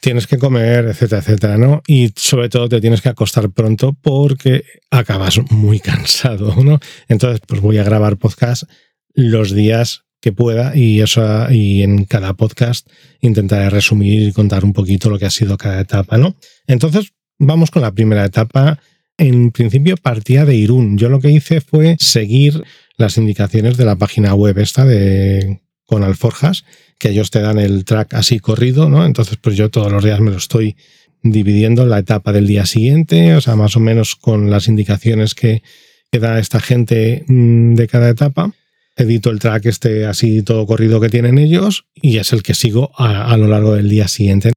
Tienes 0.00 0.26
que 0.26 0.38
comer, 0.38 0.86
etcétera, 0.86 1.20
etcétera, 1.20 1.58
¿no? 1.58 1.82
Y 1.86 2.12
sobre 2.14 2.48
todo 2.48 2.68
te 2.68 2.80
tienes 2.80 3.00
que 3.00 3.08
acostar 3.08 3.50
pronto 3.50 3.96
porque 4.00 4.64
acabas 4.90 5.40
muy 5.50 5.80
cansado, 5.80 6.54
¿no? 6.62 6.78
Entonces, 7.08 7.40
pues 7.46 7.60
voy 7.60 7.78
a 7.78 7.84
grabar 7.84 8.16
podcast 8.16 8.64
los 9.14 9.52
días 9.52 10.04
que 10.20 10.32
pueda 10.32 10.76
y 10.76 11.00
eso 11.00 11.50
y 11.50 11.82
en 11.82 12.04
cada 12.04 12.34
podcast 12.34 12.88
intentaré 13.20 13.70
resumir 13.70 14.22
y 14.22 14.32
contar 14.32 14.64
un 14.64 14.72
poquito 14.72 15.10
lo 15.10 15.18
que 15.18 15.26
ha 15.26 15.30
sido 15.30 15.56
cada 15.56 15.80
etapa, 15.80 16.18
¿no? 16.18 16.36
Entonces, 16.66 17.12
vamos 17.38 17.70
con 17.70 17.82
la 17.82 17.92
primera 17.92 18.24
etapa. 18.24 18.80
En 19.18 19.50
principio 19.50 19.96
partía 19.96 20.44
de 20.44 20.54
Irún. 20.54 20.96
Yo 20.96 21.08
lo 21.08 21.20
que 21.20 21.32
hice 21.32 21.60
fue 21.60 21.96
seguir 21.98 22.62
las 22.96 23.18
indicaciones 23.18 23.76
de 23.76 23.84
la 23.84 23.96
página 23.96 24.34
web 24.34 24.58
esta 24.58 24.84
de 24.84 25.60
con 25.84 26.04
alforjas, 26.04 26.64
que 26.98 27.08
ellos 27.08 27.30
te 27.30 27.40
dan 27.40 27.58
el 27.58 27.84
track 27.84 28.14
así 28.14 28.38
corrido, 28.40 28.88
¿no? 28.88 29.06
Entonces, 29.06 29.38
pues 29.40 29.56
yo 29.56 29.70
todos 29.70 29.90
los 29.90 30.04
días 30.04 30.20
me 30.20 30.30
lo 30.30 30.36
estoy 30.36 30.76
dividiendo 31.22 31.82
en 31.82 31.90
la 31.90 31.98
etapa 31.98 32.32
del 32.32 32.46
día 32.46 32.66
siguiente, 32.66 33.34
o 33.34 33.40
sea, 33.40 33.56
más 33.56 33.74
o 33.76 33.80
menos 33.80 34.14
con 34.14 34.50
las 34.50 34.68
indicaciones 34.68 35.34
que, 35.34 35.62
da 36.12 36.38
esta 36.38 36.60
gente 36.60 37.24
mm, 37.26 37.74
de 37.74 37.86
cada 37.86 38.08
etapa. 38.08 38.52
Edito 38.96 39.30
el 39.30 39.38
track 39.38 39.66
este 39.66 40.06
así 40.06 40.42
todo 40.42 40.66
corrido 40.66 41.00
que 41.00 41.08
tienen 41.08 41.38
ellos 41.38 41.86
y 41.94 42.18
es 42.18 42.32
el 42.32 42.42
que 42.42 42.54
sigo 42.54 42.90
a 42.96 43.36
lo 43.36 43.46
largo 43.46 43.74
del 43.74 43.88
día 43.88 44.08
siguiente. 44.08 44.52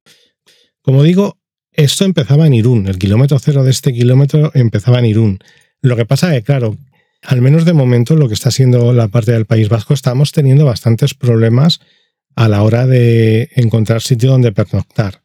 Como 0.82 1.02
digo, 1.02 1.38
esto 1.72 2.04
empezaba 2.04 2.46
en 2.46 2.54
Irún, 2.54 2.86
el 2.86 2.98
kilómetro 2.98 3.38
cero 3.38 3.64
de 3.64 3.70
este 3.70 3.92
kilómetro 3.92 4.50
empezaba 4.54 4.98
en 4.98 5.06
Irún. 5.06 5.38
Lo 5.80 5.96
que 5.96 6.04
pasa 6.04 6.34
es 6.34 6.40
que, 6.40 6.46
claro, 6.46 6.76
al 7.22 7.40
menos 7.40 7.64
de 7.64 7.72
momento, 7.72 8.16
lo 8.16 8.28
que 8.28 8.34
está 8.34 8.50
siendo 8.50 8.92
la 8.92 9.08
parte 9.08 9.32
del 9.32 9.46
País 9.46 9.68
Vasco, 9.68 9.94
estamos 9.94 10.32
teniendo 10.32 10.64
bastantes 10.64 11.14
problemas 11.14 11.80
a 12.34 12.48
la 12.48 12.62
hora 12.62 12.86
de 12.86 13.50
encontrar 13.54 14.00
sitio 14.00 14.30
donde 14.30 14.52
pernoctar. 14.52 15.22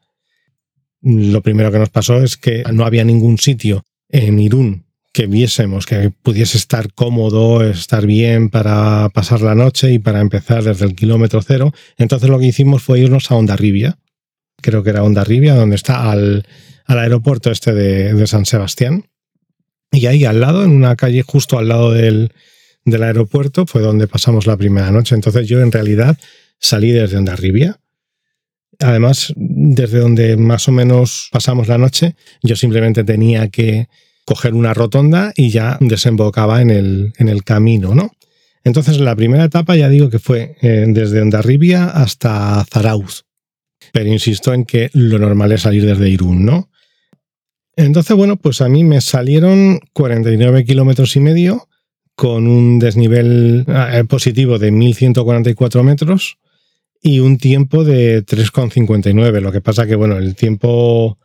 Lo 1.01 1.41
primero 1.41 1.71
que 1.71 1.79
nos 1.79 1.89
pasó 1.89 2.23
es 2.23 2.37
que 2.37 2.63
no 2.71 2.85
había 2.85 3.03
ningún 3.03 3.37
sitio 3.37 3.83
en 4.09 4.39
Irún 4.39 4.87
que 5.17 5.25
viésemos 5.25 5.87
que 5.87 6.11
pudiese 6.11 6.59
estar 6.59 6.93
cómodo, 6.93 7.63
estar 7.63 8.05
bien 8.05 8.49
para 8.49 9.09
pasar 9.09 9.41
la 9.41 9.55
noche 9.55 9.91
y 9.91 9.97
para 9.97 10.21
empezar 10.21 10.63
desde 10.63 10.85
el 10.85 10.93
kilómetro 10.93 11.41
cero. 11.41 11.73
Entonces 11.97 12.29
lo 12.29 12.37
que 12.37 12.45
hicimos 12.45 12.83
fue 12.83 12.99
irnos 12.99 13.31
a 13.31 13.35
Ondarribia. 13.35 13.97
Creo 14.61 14.83
que 14.83 14.89
era 14.89 15.03
Ondarribia, 15.03 15.55
donde 15.55 15.75
está 15.75 16.11
al, 16.11 16.45
aeropuerto 16.85 17.51
este 17.51 17.73
de 17.73 18.27
San 18.27 18.45
Sebastián. 18.45 19.03
Y 19.91 20.05
ahí 20.07 20.25
al 20.25 20.41
lado, 20.41 20.63
en 20.63 20.71
una 20.71 20.95
calle 20.95 21.23
justo 21.23 21.57
al 21.57 21.69
lado 21.69 21.91
del, 21.91 22.31
aeropuerto, 22.85 23.65
fue 23.65 23.81
donde 23.81 24.07
pasamos 24.07 24.45
la 24.45 24.57
primera 24.57 24.91
noche. 24.91 25.15
Entonces 25.15 25.47
yo 25.47 25.61
en 25.61 25.71
realidad 25.71 26.17
salí 26.59 26.91
desde 26.91 27.17
Ondarribia. 27.17 27.79
Además, 28.79 29.33
desde 29.35 29.99
donde 29.99 30.37
más 30.37 30.67
o 30.67 30.71
menos 30.71 31.29
pasamos 31.31 31.67
la 31.67 31.77
noche, 31.77 32.15
yo 32.43 32.55
simplemente 32.55 33.03
tenía 33.03 33.47
que 33.49 33.87
coger 34.25 34.53
una 34.53 34.73
rotonda 34.73 35.33
y 35.35 35.49
ya 35.49 35.77
desembocaba 35.79 36.61
en 36.61 36.69
el, 36.69 37.13
en 37.17 37.29
el 37.29 37.43
camino, 37.43 37.95
¿no? 37.95 38.11
Entonces, 38.63 38.99
la 38.99 39.15
primera 39.15 39.45
etapa 39.45 39.77
ya 39.77 39.87
digo 39.87 40.09
que 40.09 40.19
fue 40.19 40.57
eh, 40.61 40.85
desde 40.89 41.21
Ondarribia 41.21 41.85
hasta 41.85 42.63
Zarauz. 42.65 43.26
Pero 43.97 44.13
insisto 44.13 44.53
en 44.53 44.63
que 44.63 44.91
lo 44.93 45.17
normal 45.17 45.53
es 45.53 45.63
salir 45.63 45.83
desde 45.83 46.07
Irún, 46.07 46.45
¿no? 46.45 46.69
Entonces, 47.75 48.15
bueno, 48.15 48.37
pues 48.37 48.61
a 48.61 48.69
mí 48.69 48.83
me 48.83 49.01
salieron 49.01 49.79
49 49.93 50.65
kilómetros 50.65 51.15
y 51.15 51.19
medio 51.19 51.67
con 52.13 52.45
un 52.45 52.77
desnivel 52.77 53.65
eh, 53.67 54.03
positivo 54.07 54.59
de 54.59 54.69
1144 54.69 55.81
metros 55.81 56.37
y 57.01 57.21
un 57.21 57.39
tiempo 57.39 57.83
de 57.83 58.23
3,59. 58.23 59.41
Lo 59.41 59.51
que 59.51 59.61
pasa 59.61 59.87
que, 59.87 59.95
bueno, 59.95 60.17
el 60.17 60.35
tiempo, 60.35 61.17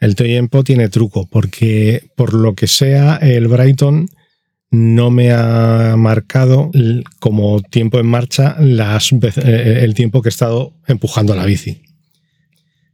el 0.00 0.16
tiempo 0.16 0.64
tiene 0.64 0.88
truco 0.88 1.28
porque 1.28 2.08
por 2.16 2.32
lo 2.32 2.54
que 2.54 2.68
sea, 2.68 3.16
el 3.16 3.48
Brighton 3.48 4.08
no 4.70 5.10
me 5.10 5.32
ha 5.32 5.94
marcado 5.98 6.70
como 7.20 7.60
tiempo 7.60 8.00
en 8.00 8.06
marcha 8.06 8.56
las, 8.60 9.12
eh, 9.12 9.80
el 9.82 9.92
tiempo 9.92 10.22
que 10.22 10.30
he 10.30 10.30
estado 10.30 10.72
empujando 10.86 11.34
la 11.34 11.44
bici 11.44 11.82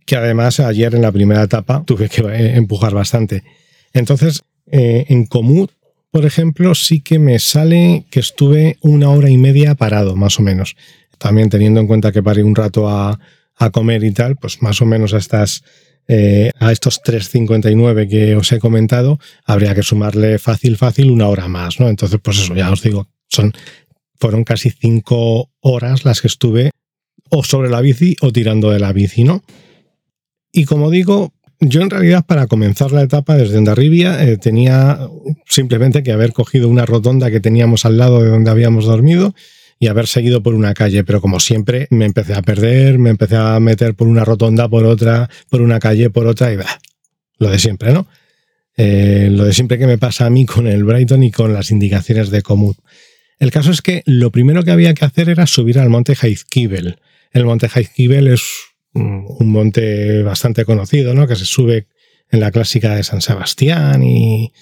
que 0.04 0.16
además 0.16 0.60
ayer 0.60 0.94
en 0.94 1.02
la 1.02 1.12
primera 1.12 1.42
etapa 1.42 1.82
tuve 1.84 2.08
que 2.08 2.22
eh, 2.22 2.56
empujar 2.56 2.94
bastante. 2.94 3.42
Entonces, 3.92 4.42
eh, 4.70 5.06
en 5.08 5.26
Comut, 5.26 5.70
por 6.10 6.24
ejemplo, 6.24 6.74
sí 6.74 7.00
que 7.00 7.18
me 7.18 7.38
sale 7.38 8.04
que 8.10 8.20
estuve 8.20 8.78
una 8.80 9.10
hora 9.10 9.30
y 9.30 9.36
media 9.36 9.74
parado, 9.74 10.14
más 10.16 10.38
o 10.38 10.42
menos. 10.42 10.76
También 11.18 11.50
teniendo 11.50 11.80
en 11.80 11.86
cuenta 11.86 12.12
que 12.12 12.22
paré 12.22 12.42
un 12.44 12.54
rato 12.54 12.88
a, 12.88 13.18
comer 13.72 14.04
y 14.04 14.12
tal, 14.12 14.36
pues 14.36 14.62
más 14.62 14.82
o 14.82 14.86
menos 14.86 15.14
a 15.14 15.18
estas 15.18 15.64
eh, 16.06 16.50
a 16.60 16.70
estos 16.70 17.02
3.59 17.02 18.08
que 18.08 18.36
os 18.36 18.52
he 18.52 18.58
comentado, 18.58 19.18
habría 19.44 19.74
que 19.74 19.82
sumarle 19.82 20.38
fácil, 20.38 20.76
fácil 20.76 21.10
una 21.10 21.28
hora 21.28 21.48
más, 21.48 21.80
¿no? 21.80 21.88
Entonces, 21.88 22.20
pues 22.22 22.38
eso, 22.40 22.54
ya 22.54 22.70
os 22.70 22.82
digo, 22.82 23.08
son, 23.28 23.52
fueron 24.16 24.44
casi 24.44 24.70
cinco 24.70 25.50
horas 25.60 26.04
las 26.04 26.20
que 26.20 26.28
estuve 26.28 26.70
o 27.30 27.42
sobre 27.42 27.70
la 27.70 27.80
bici 27.80 28.16
o 28.20 28.32
tirando 28.32 28.70
de 28.70 28.80
la 28.80 28.92
bici, 28.92 29.24
¿no? 29.24 29.42
Y 30.56 30.66
como 30.66 30.88
digo, 30.88 31.34
yo 31.58 31.82
en 31.82 31.90
realidad 31.90 32.24
para 32.24 32.46
comenzar 32.46 32.92
la 32.92 33.02
etapa 33.02 33.34
desde 33.34 33.58
Endarribia 33.58 34.22
eh, 34.22 34.36
tenía 34.36 35.00
simplemente 35.48 36.04
que 36.04 36.12
haber 36.12 36.32
cogido 36.32 36.68
una 36.68 36.86
rotonda 36.86 37.28
que 37.28 37.40
teníamos 37.40 37.84
al 37.84 37.98
lado 37.98 38.22
de 38.22 38.30
donde 38.30 38.52
habíamos 38.52 38.84
dormido 38.84 39.34
y 39.80 39.88
haber 39.88 40.06
seguido 40.06 40.44
por 40.44 40.54
una 40.54 40.72
calle, 40.72 41.02
pero 41.02 41.20
como 41.20 41.40
siempre 41.40 41.88
me 41.90 42.04
empecé 42.04 42.34
a 42.34 42.42
perder, 42.42 43.00
me 43.00 43.10
empecé 43.10 43.34
a 43.34 43.58
meter 43.58 43.96
por 43.96 44.06
una 44.06 44.24
rotonda, 44.24 44.68
por 44.68 44.84
otra, 44.84 45.28
por 45.50 45.60
una 45.60 45.80
calle, 45.80 46.08
por 46.08 46.28
otra 46.28 46.52
y 46.52 46.56
bah, 46.56 46.80
lo 47.38 47.50
de 47.50 47.58
siempre, 47.58 47.92
¿no? 47.92 48.06
Eh, 48.76 49.30
lo 49.32 49.46
de 49.46 49.52
siempre 49.52 49.76
que 49.76 49.88
me 49.88 49.98
pasa 49.98 50.26
a 50.26 50.30
mí 50.30 50.46
con 50.46 50.68
el 50.68 50.84
Brighton 50.84 51.24
y 51.24 51.32
con 51.32 51.52
las 51.52 51.72
indicaciones 51.72 52.30
de 52.30 52.42
Comut. 52.42 52.76
El 53.40 53.50
caso 53.50 53.72
es 53.72 53.82
que 53.82 54.04
lo 54.06 54.30
primero 54.30 54.62
que 54.62 54.70
había 54.70 54.94
que 54.94 55.04
hacer 55.04 55.28
era 55.30 55.48
subir 55.48 55.80
al 55.80 55.90
monte 55.90 56.14
Heizkibel. 56.14 57.00
El 57.32 57.44
monte 57.44 57.68
Heizkibel 57.74 58.28
es 58.28 58.42
un 58.94 59.50
monte 59.50 60.22
bastante 60.22 60.64
conocido, 60.64 61.14
¿no? 61.14 61.26
Que 61.26 61.36
se 61.36 61.44
sube 61.44 61.88
en 62.30 62.40
la 62.40 62.50
clásica 62.50 62.94
de 62.94 63.02
San 63.02 63.20
Sebastián 63.20 64.02
y, 64.02 64.52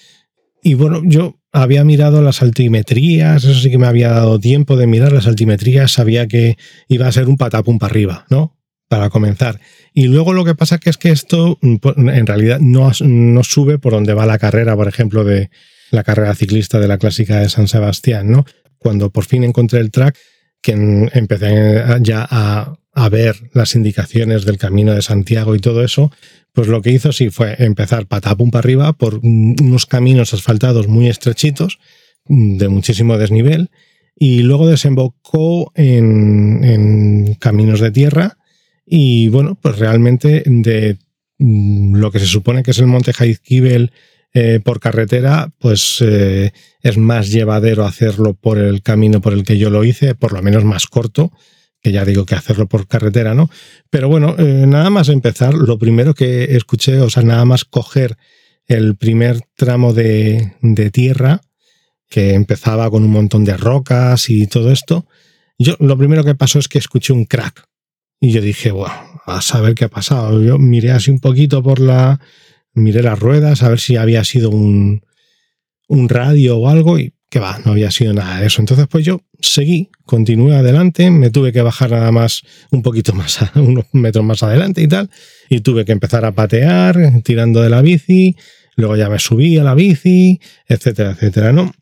y 0.63 0.75
bueno, 0.75 1.03
yo 1.05 1.39
había 1.53 1.85
mirado 1.85 2.23
las 2.23 2.41
altimetrías, 2.41 3.45
eso 3.45 3.61
sí 3.61 3.71
que 3.71 3.79
me 3.79 3.87
había 3.87 4.11
dado 4.11 4.39
tiempo 4.39 4.77
de 4.77 4.87
mirar 4.87 5.13
las 5.13 5.27
altimetrías, 5.27 5.93
sabía 5.93 6.27
que 6.27 6.57
iba 6.89 7.07
a 7.07 7.13
ser 7.13 7.29
un 7.29 7.37
patapum 7.37 7.79
para 7.79 7.91
arriba, 7.91 8.27
¿no? 8.31 8.57
Para 8.89 9.11
comenzar. 9.11 9.61
Y 9.93 10.07
luego 10.07 10.33
lo 10.33 10.45
que 10.45 10.55
pasa 10.55 10.79
que 10.79 10.91
es 10.91 10.97
que 10.97 11.11
esto 11.11 11.59
pues, 11.81 11.97
en 11.97 12.27
realidad 12.27 12.61
no, 12.61 12.91
no 13.01 13.45
sube 13.45 13.79
por 13.79 13.93
donde 13.93 14.15
va 14.15 14.25
la 14.25 14.39
carrera, 14.39 14.77
por 14.77 14.89
ejemplo, 14.89 15.25
de 15.25 15.51
la 15.91 16.05
carrera 16.05 16.35
ciclista 16.35 16.79
de 16.79 16.89
la 16.89 16.99
clásica 16.99 17.41
de 17.41 17.49
San 17.49 17.69
Sebastián, 17.69 18.31
¿no? 18.31 18.47
Cuando 18.79 19.11
por 19.11 19.25
fin 19.25 19.45
encontré 19.45 19.81
el 19.81 19.91
track, 19.91 20.17
que 20.63 20.73
empecé 21.13 21.85
ya 22.01 22.27
a, 22.31 22.75
a 22.93 23.09
ver 23.09 23.51
las 23.55 23.75
indicaciones 23.75 24.45
del 24.45 24.59
camino 24.59 24.95
de 24.95 25.03
Santiago 25.03 25.55
y 25.55 25.61
todo 25.61 25.83
eso, 25.83 26.13
pues 26.53 26.69
lo 26.69 26.83
que 26.83 26.91
hizo 26.91 27.13
sí 27.13 27.31
fue 27.31 27.57
empezar 27.59 28.07
patapum 28.07 28.51
para 28.51 28.61
arriba 28.61 28.93
por 28.93 29.21
unos 29.23 29.87
caminos 29.87 30.35
asfaltados 30.35 30.89
muy 30.89 31.09
estrechitos, 31.09 31.79
de 32.27 32.69
muchísimo 32.69 33.19
desnivel, 33.19 33.71
y 34.15 34.43
luego 34.43 34.69
desembocó 34.69 35.73
en, 35.75 37.35
caminos 37.41 37.81
de 37.81 37.91
tierra 37.91 38.39
y 38.87 39.29
bueno, 39.29 39.59
pues 39.61 39.79
realmente 39.79 40.43
de 40.47 40.99
mm, 41.39 41.97
lo 41.97 42.11
que 42.11 42.19
se 42.19 42.27
supone 42.27 42.63
que 42.63 42.73
es 42.73 42.79
el 42.79 42.87
monte 42.87 43.13
Jaizkibel 43.13 43.91
eh, 44.35 44.61
por 44.63 44.81
carretera, 44.81 45.51
pues 45.59 45.99
eh, 46.01 46.53
es 46.83 46.99
más 46.99 47.31
llevadero 47.31 47.85
hacerlo 47.85 48.35
por 48.35 48.59
el 48.59 48.83
camino 48.83 49.21
por 49.21 49.33
el 49.33 49.45
que 49.45 49.59
yo 49.59 49.71
lo 49.71 49.83
hice, 49.85 50.15
por 50.15 50.33
lo 50.33 50.43
menos 50.43 50.65
más 50.65 50.87
corto, 50.87 51.33
que 51.83 51.93
ya 51.93 52.05
digo 52.05 52.25
que 52.25 52.37
hacerlo 52.37 52.69
por 52.69 52.87
carretera, 52.87 53.35
¿no? 53.35 53.51
Pero 53.91 54.09
bueno, 54.09 54.37
eh, 54.39 54.65
nada 54.67 54.89
más 54.89 55.09
empezar, 55.09 55.55
lo 55.55 55.79
primero 55.79 56.15
que 56.15 56.57
escuché, 56.57 57.01
o 57.01 57.11
sea, 57.11 57.25
nada 57.25 57.45
más 57.45 57.65
coger 57.65 58.17
el 58.67 58.97
primer 58.97 59.41
tramo 59.57 59.93
de, 59.93 60.53
tierra, 60.93 61.41
que 62.09 62.35
empezaba 62.35 62.89
con 62.89 63.03
un 63.03 63.11
montón 63.11 63.45
de 63.45 63.57
rocas 63.57 64.31
y 64.31 64.47
todo 64.47 64.71
esto, 64.71 65.07
yo 65.59 65.77
lo 65.81 65.99
primero 65.99 66.25
que 66.25 66.37
pasó 66.37 66.61
es 66.61 66.69
que 66.69 66.79
escuché 66.79 67.13
un 67.13 67.25
crack. 67.25 67.65
Y 68.21 68.31
yo 68.31 68.41
dije, 68.41 68.71
bueno, 68.71 68.95
a 69.27 69.41
saber 69.41 69.75
qué 69.75 69.85
ha 69.85 69.89
pasado. 69.89 70.41
Yo 70.41 70.59
miré 70.59 70.93
así 70.93 71.11
un 71.11 71.19
poquito 71.19 71.63
por 71.63 71.81
la. 71.81 72.21
Miré 72.75 73.03
las 73.03 73.19
ruedas 73.19 73.63
a 73.63 73.69
ver 73.69 73.81
si 73.81 73.97
había 73.97 74.23
sido 74.25 74.51
un, 74.51 75.05
un 75.89 76.09
radio 76.09 76.59
o 76.59 76.69
algo 76.69 76.99
y 76.99 77.15
que 77.33 77.41
va, 77.41 77.59
no 77.65 77.73
había 77.73 77.91
sido 77.91 78.13
nada 78.13 78.41
de 78.41 78.47
eso. 78.47 78.61
Entonces, 78.61 78.87
pues 78.91 79.07
yo 79.07 79.23
seguí, 79.41 79.89
continué 80.05 80.55
adelante, 80.55 81.11
me 81.11 81.31
tuve 81.31 81.51
que 81.51 81.63
bajar 81.63 81.91
nada 81.91 82.13
más 82.13 82.43
un 82.71 82.83
poquito 82.83 83.15
más, 83.15 83.39
unos 83.55 83.87
metros 83.93 84.23
más 84.23 84.43
adelante 84.43 84.83
y 84.83 84.87
tal, 84.87 85.09
y 85.49 85.61
tuve 85.61 85.87
que 85.87 85.93
empezar 85.93 86.27
a 86.27 86.33
patear, 86.33 87.23
tirando 87.25 87.63
de 87.63 87.71
la 87.71 87.81
bici, 87.81 88.37
luego 88.77 88.97
ya 88.97 89.09
me 89.09 89.19
subí 89.19 89.57
a 89.57 89.65
la 89.65 89.75
bici, 89.75 90.41
etcétera, 90.69 91.13
etcétera, 91.13 91.55
¿no? 91.55 91.73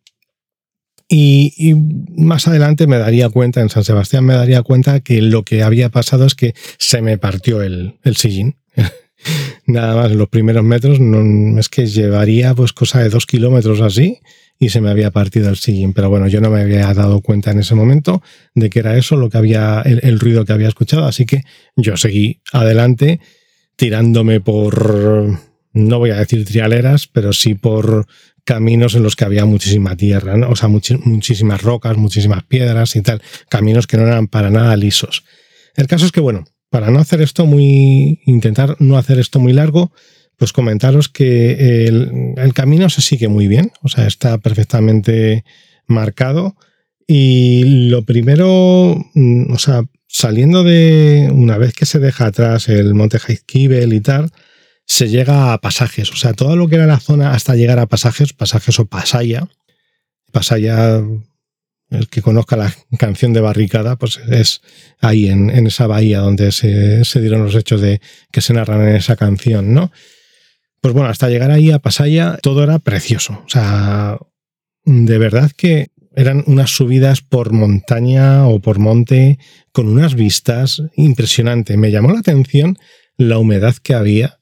Y, 1.09 1.75
más 2.17 2.47
adelante 2.47 2.87
me 2.87 2.99
daría 2.99 3.29
cuenta, 3.29 3.61
en 3.61 3.71
San 3.71 3.83
Sebastián 3.83 4.25
me 4.25 4.35
daría 4.35 4.63
cuenta 4.63 5.01
que 5.01 5.21
lo 5.21 5.43
que 5.43 5.65
había 5.65 5.89
pasado 5.89 6.27
es 6.27 6.37
que 6.37 6.55
se 6.79 7.03
me 7.03 7.19
partió 7.19 7.61
el, 7.61 7.99
sillín. 8.15 8.55
Nada 9.67 9.97
más 9.97 10.13
los 10.13 10.29
primeros 10.29 10.63
metros, 10.63 11.01
no, 11.01 11.59
es 11.59 11.69
que 11.69 11.87
llevaría 11.87 12.55
pues 12.55 12.73
cosa 12.73 13.03
de 13.03 13.09
dos 13.09 13.27
kilómetros 13.27 13.81
así 13.81 14.21
y 14.63 14.69
se 14.69 14.83
me 14.83 14.91
había 14.91 15.11
partido 15.11 15.49
el 15.49 15.57
sillín. 15.57 15.95
Pero 15.95 16.11
bueno, 16.11 16.29
yo 16.29 16.41
no 16.43 16.51
me 16.51 16.61
había 16.61 16.93
dado 16.93 17.23
cuenta 17.23 17.51
en 17.51 17.59
ese 17.59 17.75
momento 17.75 18.23
de 18.55 18.69
que 18.69 18.79
era 18.81 18.97
eso 18.97 19.17
lo 19.17 19.31
que 19.31 19.39
había, 19.39 19.81
el, 19.81 20.21
ruido 20.21 20.45
que 20.45 20.53
había 20.53 20.69
escuchado. 20.69 21.07
Así 21.07 21.25
que 21.25 21.43
yo 21.77 21.97
seguí 21.97 22.43
adelante 22.53 23.21
tirándome 23.75 24.41
por, 24.41 25.39
no 25.73 25.99
voy 25.99 26.11
a 26.11 26.17
decir 26.17 26.45
trialeras, 26.45 27.07
pero 27.07 27.33
sí 27.33 27.55
por 27.55 28.07
caminos 28.45 28.95
en 28.95 29.03
los 29.03 29.17
que 29.17 29.25
había 29.25 29.47
muchísima 29.47 29.97
tierra, 29.97 30.35
o 30.47 30.57
sea, 30.57 30.69
muchísimas 30.69 31.63
rocas, 31.63 31.97
muchísimas 31.97 32.45
piedras 32.45 32.97
y 32.97 33.03
tal, 33.03 33.23
caminos 33.49 33.87
que 33.87 33.97
no 33.97 34.07
eran 34.07 34.29
para 34.29 34.51
nada 34.51 34.77
lisos. 34.77 35.25
El 35.75 35.87
caso 35.87 36.05
es 36.05 36.13
que, 36.13 36.21
bueno, 36.21 36.45
para 36.69 36.91
no 36.91 36.99
hacer 36.99 37.23
esto 37.23 37.47
muy, 37.47 38.21
intentar 38.27 38.77
no 38.79 38.99
hacer 38.99 39.19
esto 39.19 39.39
muy 39.41 39.55
largo, 39.55 39.93
pues 40.41 40.55
comentaros 40.55 41.11
que 41.11 41.85
el, 41.85 42.55
camino 42.55 42.89
se 42.89 43.03
sigue 43.03 43.29
muy 43.29 43.47
bien, 43.47 43.73
o 43.83 43.91
sea, 43.91 44.07
está 44.07 44.39
perfectamente 44.39 45.45
marcado. 45.87 46.57
Y 47.07 47.89
lo 47.91 48.07
primero, 48.07 48.97
mm, 49.13 49.53
o 49.53 49.59
sea, 49.59 49.83
saliendo 50.09 50.65
de 50.65 51.29
una 51.31 51.59
vez 51.59 51.75
que 51.75 51.85
se 51.85 51.99
deja 51.99 52.25
atrás 52.25 52.71
el 52.71 52.95
monte 52.95 53.19
Heizkibel 53.19 53.93
y 53.93 54.01
tal, 54.01 54.31
se 54.87 55.11
llega 55.11 55.53
a 55.53 55.59
pasajes. 55.59 56.11
O 56.11 56.17
sea, 56.17 56.33
todo 56.33 56.57
lo 56.57 56.69
que 56.69 56.77
era 56.77 56.87
la 56.87 57.01
zona 57.01 57.33
hasta 57.33 57.55
llegar 57.55 57.79
a 57.79 57.85
pasajes, 57.85 58.33
pasajes 58.33 58.81
o 58.81 58.87
pasaya. 58.87 59.47
Pasaya, 60.33 61.03
el 61.91 62.09
que 62.09 62.23
conozca 62.23 62.57
la 62.57 62.75
canción 62.99 63.35
de 63.35 63.43
Barricada, 63.43 63.97
pues 63.97 64.19
es 64.31 64.63
ahí 65.01 65.29
en, 65.29 65.51
esa 65.67 65.87
bahía 65.87 66.21
donde 66.21 66.51
se, 66.51 67.03
dieron 67.21 67.45
los 67.45 67.55
hechos 67.57 67.83
de 67.83 68.01
que 68.33 68.41
se 68.41 68.55
narran 68.55 68.89
en 68.89 68.97
esa 68.97 69.17
canción, 69.17 69.75
¿no? 69.75 69.93
Pues 70.81 70.95
bueno, 70.95 71.09
hasta 71.09 71.29
llegar 71.29 71.51
ahí 71.51 71.71
a 71.71 71.79
Pasaya 71.79 72.39
todo 72.43 72.63
era 72.63 72.79
precioso. 72.79 73.43
O 73.45 73.49
sea, 73.49 74.19
de 74.85 75.19
verdad 75.19 75.51
que 75.57 75.89
eran 76.17 76.43
unas 76.47 76.71
subidas 76.71 77.21
por 77.21 77.53
montaña 77.53 78.47
o 78.47 78.61
por 78.61 78.79
monte 78.79 79.39
con 79.73 79.89
unas 79.89 80.15
vistas 80.15 80.83
impresionantes. 80.97 81.77
Me 81.77 81.91
llamó 81.91 82.13
la 82.13 82.21
atención 82.21 82.79
la 83.17 83.39
humedad 83.39 83.75
que 83.83 83.95
había 83.95 84.41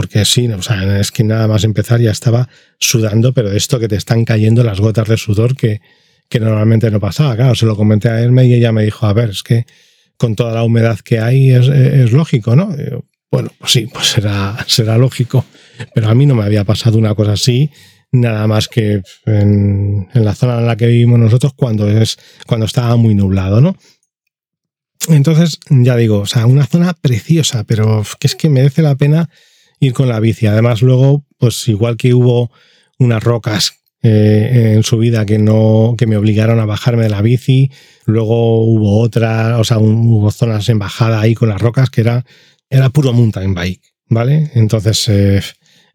porque 0.00 0.24
sí, 0.24 0.48
o 0.48 0.62
sea, 0.62 0.98
es 0.98 1.10
que 1.10 1.24
nada 1.24 1.46
más 1.46 1.62
empezar 1.64 2.00
ya 2.00 2.10
estaba 2.10 2.48
sudando, 2.78 3.34
pero 3.34 3.52
esto 3.52 3.78
que 3.78 3.88
te 3.88 3.96
están 3.96 4.24
cayendo 4.24 4.64
las 4.64 4.80
gotas 4.80 5.08
de 5.08 5.18
sudor 5.18 5.54
que, 5.54 5.82
que 6.28 6.40
normalmente 6.40 6.90
no 6.90 7.00
pasaba. 7.00 7.36
Claro, 7.36 7.54
se 7.54 7.66
lo 7.66 7.76
comenté 7.76 8.08
a 8.08 8.22
él 8.22 8.32
y 8.42 8.54
ella 8.54 8.72
me 8.72 8.84
dijo, 8.84 9.04
a 9.04 9.12
ver, 9.12 9.28
es 9.28 9.42
que 9.42 9.66
con 10.16 10.36
toda 10.36 10.52
la 10.52 10.62
humedad 10.62 10.98
que 11.00 11.18
hay 11.18 11.50
es, 11.50 12.12
lógico, 12.12 12.56
¿no? 12.56 12.74
bueno, 13.30 13.50
pues 13.58 13.72
sí, 13.72 13.88
pues 13.92 14.06
será, 14.06 14.64
será 14.66 14.96
lógico, 14.96 15.44
pero 15.94 16.08
a 16.08 16.14
mí 16.14 16.26
no 16.26 16.34
me 16.34 16.44
había 16.44 16.64
pasado 16.64 16.98
una 16.98 17.14
cosa 17.14 17.32
así, 17.32 17.70
nada 18.12 18.46
más 18.46 18.68
que 18.68 19.02
en, 19.26 20.08
la 20.14 20.34
zona 20.34 20.58
en 20.58 20.66
la 20.66 20.76
que 20.76 20.86
vivimos 20.86 21.18
nosotros 21.18 21.52
cuando, 21.54 21.88
es, 21.88 22.18
cuando 22.46 22.66
estaba 22.66 22.96
muy 22.96 23.14
nublado, 23.14 23.60
¿no? 23.60 23.76
Entonces, 25.08 25.58
ya 25.70 25.96
digo, 25.96 26.18
o 26.18 26.26
sea, 26.26 26.46
una 26.46 26.66
zona 26.66 26.92
preciosa, 26.92 27.64
pero 27.64 28.04
que 28.18 28.26
es 28.26 28.34
que 28.34 28.50
merece 28.50 28.82
la 28.82 28.96
pena 28.96 29.30
ir 29.78 29.94
con 29.94 30.08
la 30.08 30.20
bici. 30.20 30.46
Además, 30.46 30.82
luego, 30.82 31.24
pues 31.38 31.66
igual 31.68 31.96
que 31.96 32.12
hubo 32.12 32.50
unas 32.98 33.24
rocas 33.24 33.72
eh, 34.02 34.74
en 34.74 34.82
su 34.82 34.98
vida 34.98 35.26
que 35.26 35.38
no 35.38 35.94
que 35.98 36.06
me 36.06 36.16
obligaron 36.16 36.60
a 36.60 36.66
bajarme 36.66 37.04
de 37.04 37.10
la 37.10 37.22
bici, 37.22 37.70
luego 38.04 38.62
hubo 38.64 39.00
otras, 39.00 39.58
o 39.58 39.64
sea, 39.64 39.78
hubo 39.78 40.30
zonas 40.30 40.68
en 40.68 40.78
bajada 40.78 41.20
ahí 41.20 41.34
con 41.34 41.48
las 41.48 41.60
rocas 41.60 41.90
que 41.90 42.02
era, 42.02 42.24
era 42.68 42.90
puro 42.90 43.12
mountain 43.12 43.54
bike, 43.54 43.82
¿vale? 44.08 44.50
Entonces, 44.54 45.08
eh, 45.08 45.42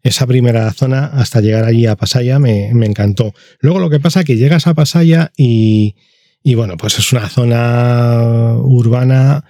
esa 0.06 0.26
primera 0.26 0.72
zona 0.72 1.06
hasta 1.06 1.40
llegar 1.40 1.64
allí 1.64 1.86
a 1.86 1.96
Pasaya 1.96 2.38
me, 2.38 2.72
me, 2.72 2.86
encantó. 2.86 3.34
Luego 3.60 3.78
lo 3.78 3.90
que 3.90 4.00
pasa 4.00 4.20
es 4.20 4.26
que 4.26 4.36
llegas 4.36 4.66
a 4.66 4.74
Pasaya 4.74 5.32
y, 5.36 5.96
y 6.42 6.54
bueno, 6.54 6.76
pues 6.76 6.98
es 6.98 7.12
una 7.12 7.28
zona 7.28 8.54
urbana 8.58 9.44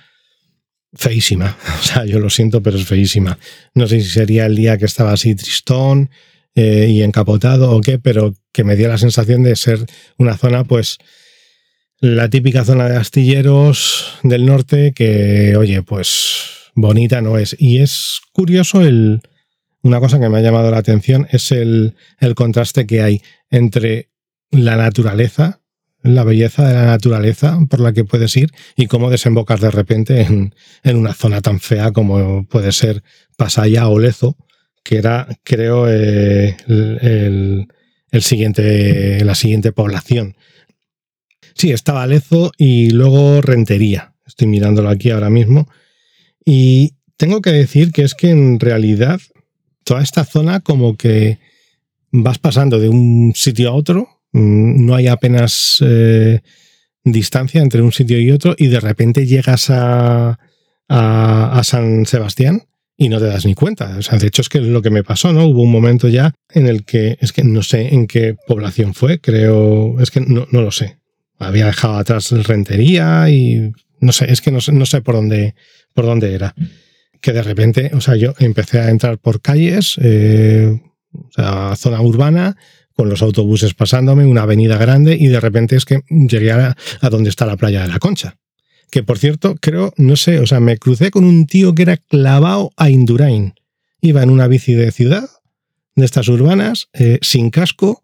feísima. 0.95 1.57
O 1.79 1.83
sea, 1.83 2.05
yo 2.05 2.19
lo 2.19 2.31
siento, 2.31 2.63
pero 2.63 2.79
es 2.79 2.87
feísima. 2.87 3.39
No 3.75 3.87
sé 3.87 4.01
si 4.01 4.09
sería 4.09 4.47
el 4.47 4.57
día 4.57 4.79
que 4.79 4.87
estaba 4.87 5.13
así 5.13 5.35
tristón 5.35 6.11
eh, 6.55 6.89
y 6.89 7.03
encapotado 7.03 7.71
o 7.71 7.81
qué, 7.81 7.99
pero 7.99 8.35
que 8.53 8.65
me 8.65 8.77
dio 8.77 8.89
la 8.89 8.99
sensación 8.99 9.43
de 9.43 9.57
ser 9.57 9.85
una 10.17 10.37
zona, 10.37 10.65
pues, 10.65 10.99
la 12.01 12.29
típica 12.31 12.65
zona 12.65 12.89
de 12.89 12.97
astilleros 12.97 14.19
del 14.23 14.47
norte 14.47 14.93
que, 14.95 15.55
oye, 15.57 15.83
pues, 15.83 16.71
bonita 16.75 17.21
no 17.21 17.39
es. 17.39 17.57
Y 17.59 17.81
es 17.81 18.21
curioso 18.33 18.83
el... 18.83 19.21
Una 19.87 20.01
cosa 20.01 20.19
que 20.19 20.29
me 20.29 20.39
ha 20.39 20.43
llamado 20.43 20.73
la 20.73 20.79
atención 20.79 21.29
es 21.31 21.53
el, 21.53 21.95
contraste 22.35 22.89
que 22.89 23.03
hay 23.03 23.23
entre 23.51 24.11
la 24.51 24.75
naturaleza, 24.75 25.61
la 26.03 26.25
belleza 26.25 26.67
de 26.67 26.75
la 26.75 26.87
naturaleza 26.87 27.57
por 27.71 27.79
la 27.79 27.93
que 27.93 28.05
puedes 28.05 28.37
ir 28.37 28.51
y 28.75 28.89
cómo 28.89 29.11
desembocar 29.11 29.61
de 29.61 29.71
repente 29.71 30.23
en, 30.23 30.97
una 30.97 31.15
zona 31.15 31.41
tan 31.41 31.61
fea 31.61 31.93
como 31.93 32.45
puede 32.49 32.73
ser 32.73 33.05
Pasaya 33.37 33.87
o 33.87 34.01
Lezo, 34.01 34.37
que 34.83 34.97
era, 34.97 35.29
creo, 35.45 35.89
eh, 35.89 36.57
el, 36.67 37.69
siguiente, 38.23 39.25
la 39.25 39.37
siguiente 39.37 39.71
población. 39.71 40.35
Sí, 41.55 41.71
estaba 41.71 42.09
Lezo 42.09 42.51
y 42.59 42.91
luego 42.91 43.41
Rentería. 43.41 44.15
Estoy 44.27 44.49
mirándolo 44.49 44.89
aquí 44.89 45.11
ahora 45.11 45.31
mismo. 45.31 45.69
Y 46.45 46.97
tengo 47.17 47.41
que 47.41 47.53
decir 47.53 47.93
que 47.93 48.03
es 48.03 48.17
que 48.17 48.31
en 48.31 48.59
realidad 48.59 49.21
toda 49.87 50.03
esta 50.03 50.27
zona 50.27 50.61
como 50.61 50.99
que 50.99 51.39
vas 52.11 52.39
pasando 52.39 52.79
de 52.79 52.91
un 52.91 53.33
sitio 53.35 53.71
a 53.71 53.73
otro 53.73 54.17
Mm, 54.37 54.85
no 54.85 54.95
hay 54.95 55.07
apenas 55.07 55.79
eh, 55.81 56.41
distancia 57.05 57.63
entre 57.63 57.81
un 57.81 57.93
sitio 57.93 58.21
y 58.21 58.31
otro 58.31 58.55
y 58.59 58.67
de 58.67 58.81
repente 58.81 59.27
llegas 59.27 59.71
a, 59.71 60.39
San 61.63 62.07
Sebastián 62.07 62.63
y 62.97 63.09
no 63.09 63.19
te 63.19 63.25
das 63.27 63.47
ni 63.47 63.55
cuenta. 63.55 63.97
O 63.99 64.03
sea, 64.03 64.19
de 64.19 64.27
hecho 64.27 64.43
es 64.43 64.49
que 64.49 64.61
lo 64.61 64.83
que 64.83 64.91
me 64.91 65.03
pasó, 65.03 65.33
¿no? 65.33 65.47
Hubo 65.47 65.63
un 65.63 65.73
momento 65.73 66.07
ya 66.09 66.35
en 66.53 66.67
el 66.67 66.85
que, 66.85 67.17
es 67.21 67.33
que 67.33 67.43
no 67.45 67.63
sé 67.63 67.95
en 67.95 68.07
qué 68.07 68.37
población 68.47 68.95
fue, 68.95 69.19
creo, 69.19 69.99
es 70.01 70.11
que 70.11 70.21
no, 70.21 70.47
no 70.51 70.63
lo 70.63 70.71
sé. 70.71 70.99
Había 71.39 71.67
dejado 71.67 71.97
atrás 71.97 72.31
Rentería 72.31 73.29
y 73.31 73.73
no 74.01 74.13
sé, 74.13 74.31
es 74.31 74.41
que 74.41 74.53
no 74.53 74.59
no 74.71 74.87
sé 74.87 75.01
por 75.01 75.15
dónde, 75.15 75.55
por 75.95 76.05
dónde 76.05 76.35
era. 76.35 76.55
Que 77.21 77.33
de 77.33 77.43
repente, 77.43 77.91
o 77.95 78.01
sea, 78.01 78.17
yo 78.17 78.35
empecé 78.39 78.81
a 78.81 78.91
entrar 78.91 79.19
por 79.19 79.41
calles, 79.41 79.97
eh, 80.03 80.81
zona 81.77 82.01
urbana, 82.01 82.57
con 82.97 83.11
los 83.11 83.23
autobuses 83.23 83.75
pasándome, 83.75 84.25
una 84.25 84.43
avenida 84.43 84.79
grande 84.79 85.17
y 85.19 85.29
de 85.29 85.39
repente 85.39 85.77
es 85.77 85.85
que 85.85 86.01
llegué 86.09 86.51
a, 86.53 86.75
donde 87.11 87.29
está 87.29 87.45
la 87.47 87.57
playa 87.57 87.83
de 87.83 87.89
la 87.89 87.99
Concha. 87.99 88.39
Que 88.91 89.03
por 89.03 89.19
cierto, 89.19 89.57
creo, 89.61 89.93
no 89.97 90.17
sé, 90.17 90.41
o 90.41 90.47
sea, 90.47 90.61
me 90.61 90.79
crucé 90.79 91.11
con 91.11 91.25
un 91.25 91.47
tío 91.47 91.75
que 91.75 91.83
era 91.83 91.99
clavado 91.99 92.71
a 92.77 92.89
Indurain. 92.89 93.55
Iba 94.01 94.23
en 94.23 94.31
una 94.31 94.49
bici 94.49 94.73
de 94.73 94.93
ciudad, 94.93 95.29
de 95.95 96.05
estas 96.05 96.29
urbanas, 96.29 96.89
eh, 96.95 97.19
sin 97.21 97.51
casco, 97.51 98.03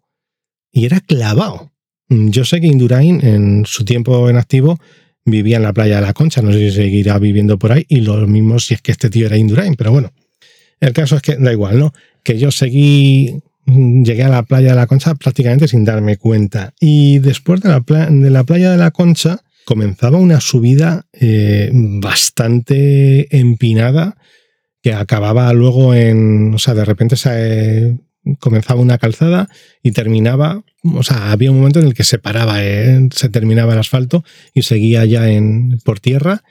y 0.71 0.85
era 0.85 0.99
clavado. 0.99 1.71
Yo 2.09 2.45
sé 2.45 2.61
que 2.61 2.67
Indurain, 2.67 3.25
en 3.25 3.65
su 3.65 3.85
tiempo 3.85 4.29
en 4.29 4.37
activo, 4.37 4.79
vivía 5.25 5.57
en 5.57 5.63
la 5.63 5.73
playa 5.73 5.95
de 5.95 6.01
la 6.01 6.13
Concha, 6.13 6.41
no 6.41 6.51
sé 6.51 6.59
si 6.69 6.71
seguirá 6.75 7.17
viviendo 7.19 7.57
por 7.57 7.71
ahí, 7.71 7.85
y 7.87 8.01
lo 8.01 8.27
mismo 8.27 8.59
si 8.59 8.73
es 8.73 8.81
que 8.81 8.91
este 8.91 9.09
tío 9.09 9.27
era 9.27 9.37
Indurain, 9.37 9.75
pero 9.75 9.91
bueno. 9.91 10.11
El 10.79 10.91
caso 10.91 11.15
es 11.15 11.21
que 11.21 11.37
da 11.37 11.51
igual, 11.51 11.79
¿no? 11.79 11.93
Que 12.23 12.37
yo 12.37 12.51
seguí 12.51 13.41
llegué 13.65 14.23
a 14.23 14.29
la 14.29 14.43
playa 14.43 14.69
de 14.69 14.75
la 14.75 14.87
Concha 14.87 15.15
prácticamente 15.15 15.67
sin 15.67 15.85
darme 15.85 16.17
cuenta. 16.17 16.73
Y 16.79 17.19
después 17.19 17.61
de 17.61 17.69
la, 17.69 17.79
de 18.09 18.29
la 18.29 18.43
playa 18.43 18.71
de 18.71 18.77
la 18.77 18.91
Concha 18.91 19.39
comenzaba 19.65 20.17
una 20.17 20.41
subida 20.41 21.05
eh, 21.13 21.69
bastante 21.73 23.37
empinada 23.37 24.17
que 24.81 24.93
acababa 24.93 25.53
luego 25.53 25.93
en, 25.93 26.53
o 26.53 26.59
sea, 26.59 26.73
de 26.73 26.83
repente 26.83 27.15
se, 27.15 27.97
comenzaba 28.39 28.81
una 28.81 28.97
calzada 28.97 29.49
y 29.81 29.91
terminaba, 29.91 30.63
o 30.83 31.03
sea, 31.03 31.31
había 31.31 31.51
un 31.51 31.57
momento 31.57 31.79
en 31.79 31.87
el 31.87 31.93
que 31.93 32.03
se 32.03 32.19
paraba, 32.19 32.63
eh, 32.63 33.09
se 33.13 33.29
terminaba 33.29 33.73
el 33.73 33.79
asfalto 33.79 34.23
y 34.53 34.63
seguía 34.63 35.05
ya 35.05 35.29
en, 35.29 35.79
por 35.83 35.99
tierra 35.99 36.43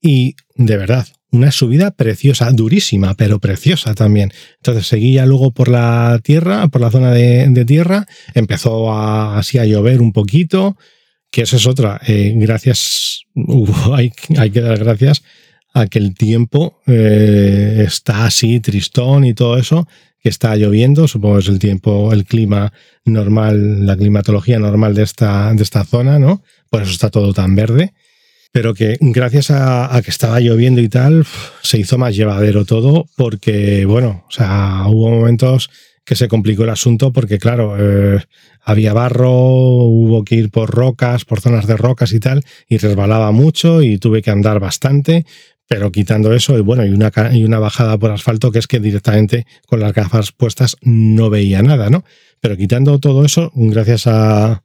y 0.00 0.36
de 0.54 0.76
verdad, 0.76 1.06
una 1.30 1.50
subida 1.50 1.90
preciosa, 1.90 2.50
durísima, 2.50 3.14
pero 3.14 3.38
preciosa 3.38 3.94
también. 3.94 4.32
Entonces 4.56 4.86
seguía 4.86 5.26
luego 5.26 5.52
por 5.52 5.68
la 5.68 6.20
tierra, 6.22 6.68
por 6.68 6.80
la 6.80 6.90
zona 6.90 7.12
de, 7.12 7.64
tierra, 7.66 8.06
empezó 8.34 8.92
a, 8.92 9.38
así 9.38 9.58
a 9.58 9.64
llover 9.64 10.00
un 10.00 10.12
poquito, 10.12 10.76
que 11.30 11.42
esa 11.42 11.56
es 11.56 11.66
otra. 11.66 12.00
Eh, 12.06 12.32
gracias, 12.36 13.22
hay, 13.92 14.10
que 14.10 14.60
dar 14.60 14.78
gracias 14.78 15.22
a 15.74 15.86
que 15.86 15.98
el 15.98 16.14
tiempo 16.14 16.80
eh, 16.86 17.84
está 17.86 18.26
así 18.26 18.60
tristón 18.60 19.24
y 19.24 19.34
todo 19.34 19.58
eso, 19.58 19.86
está 20.28 20.56
lloviendo, 20.56 21.08
supongo 21.08 21.36
que 21.36 21.42
es 21.42 21.48
el 21.48 21.58
tiempo, 21.58 22.12
el 22.12 22.24
clima 22.24 22.72
normal, 23.04 23.86
la 23.86 23.96
climatología 23.96 24.58
normal 24.58 24.94
de 24.94 25.02
esta, 25.02 25.52
de 25.54 25.62
esta 25.62 25.84
zona, 25.84 26.18
¿no? 26.18 26.42
Por 26.70 26.82
eso 26.82 26.92
está 26.92 27.10
todo 27.10 27.32
tan 27.32 27.54
verde 27.54 27.92
pero 28.56 28.72
que 28.72 28.96
gracias 29.00 29.50
a, 29.50 30.00
que 30.02 30.10
estaba 30.10 30.40
lloviendo 30.40 30.80
y 30.80 30.88
tal, 30.88 31.26
se 31.60 31.78
hizo 31.78 31.98
más 31.98 32.16
llevadero 32.16 32.64
todo, 32.64 33.06
porque, 33.14 33.84
bueno, 33.84 34.24
o 34.26 34.30
sea, 34.30 34.84
hubo 34.86 35.10
momentos 35.10 35.68
que 36.06 36.14
se 36.14 36.26
complicó 36.26 36.64
el 36.64 36.70
asunto 36.70 37.12
porque, 37.12 37.38
claro, 37.38 37.76
eh, 37.78 38.18
había 38.62 38.94
barro, 38.94 39.30
hubo 39.30 40.24
que 40.24 40.36
ir 40.36 40.50
por 40.50 40.70
rocas, 40.70 41.26
por 41.26 41.42
zonas 41.42 41.66
de 41.66 41.76
rocas 41.76 42.14
y 42.14 42.18
tal, 42.18 42.44
y 42.66 42.78
resbalaba 42.78 43.30
mucho 43.30 43.82
y 43.82 43.98
tuve 43.98 44.22
que 44.22 44.30
andar 44.30 44.58
bastante, 44.58 45.26
Pero 45.68 45.90
quitando 45.90 46.32
eso, 46.32 46.56
y 46.56 46.60
bueno, 46.60 46.84
y 46.86 46.90
una, 46.90 47.10
y 47.32 47.44
una 47.44 47.58
bajada 47.58 47.98
por 47.98 48.10
asfalto 48.12 48.52
que 48.52 48.60
es 48.60 48.68
que 48.68 48.78
directamente 48.78 49.46
con 49.66 49.80
las 49.80 49.92
gafas 49.92 50.30
puestas 50.32 50.76
no 50.82 51.28
veía 51.28 51.62
nada, 51.62 51.90
¿no? 51.90 52.04
Pero 52.40 52.56
quitando 52.56 52.98
todo 53.00 53.24
eso, 53.24 53.50
gracias 53.54 54.06
a, 54.06 54.62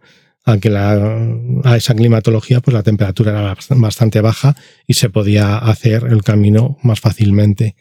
que 0.62 0.70
la, 0.70 1.38
a 1.64 1.78
esa 1.78 1.96
climatología, 1.96 2.60
pues 2.60 2.74
la 2.74 2.84
temperatura 2.84 3.32
era 3.32 3.56
bastante 3.78 4.22
baja 4.22 4.56
y 4.86 4.94
se 4.94 5.10
podía 5.10 5.58
hacer 5.58 6.04
el 6.10 6.24
camino 6.24 6.78
más 6.84 7.00
fácilmente. 7.00 7.76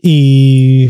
Y 0.00 0.88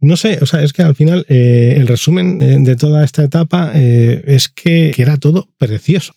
no 0.00 0.16
sé, 0.16 0.38
o 0.42 0.46
sea, 0.46 0.62
es 0.62 0.72
que 0.72 0.82
al 0.82 0.94
final 0.94 1.24
eh, 1.28 1.74
el 1.76 1.86
resumen 1.86 2.38
de 2.38 2.76
toda 2.76 3.04
esta 3.04 3.24
etapa 3.24 3.72
eh, 3.74 4.22
es 4.26 4.48
que, 4.48 4.92
que, 4.94 5.02
era 5.02 5.16
todo 5.16 5.48
precioso. 5.58 6.14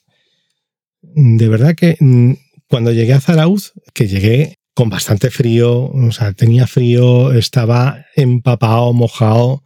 De 1.01 1.47
verdad 1.47 1.75
que 1.75 1.97
mm, 1.99 2.33
cuando 2.67 2.91
llegué 2.91 3.13
a 3.13 3.21
Zarauz, 3.21 3.73
que 3.93 4.07
llegué 4.07 4.60
con 4.81 4.89
bastante 4.89 5.29
frío, 5.29 5.91
o 5.91 6.11
sea, 6.11 6.33
tenía 6.33 6.65
frío, 6.65 7.33
estaba 7.33 8.03
empapado, 8.15 8.93
mojado, 8.93 9.63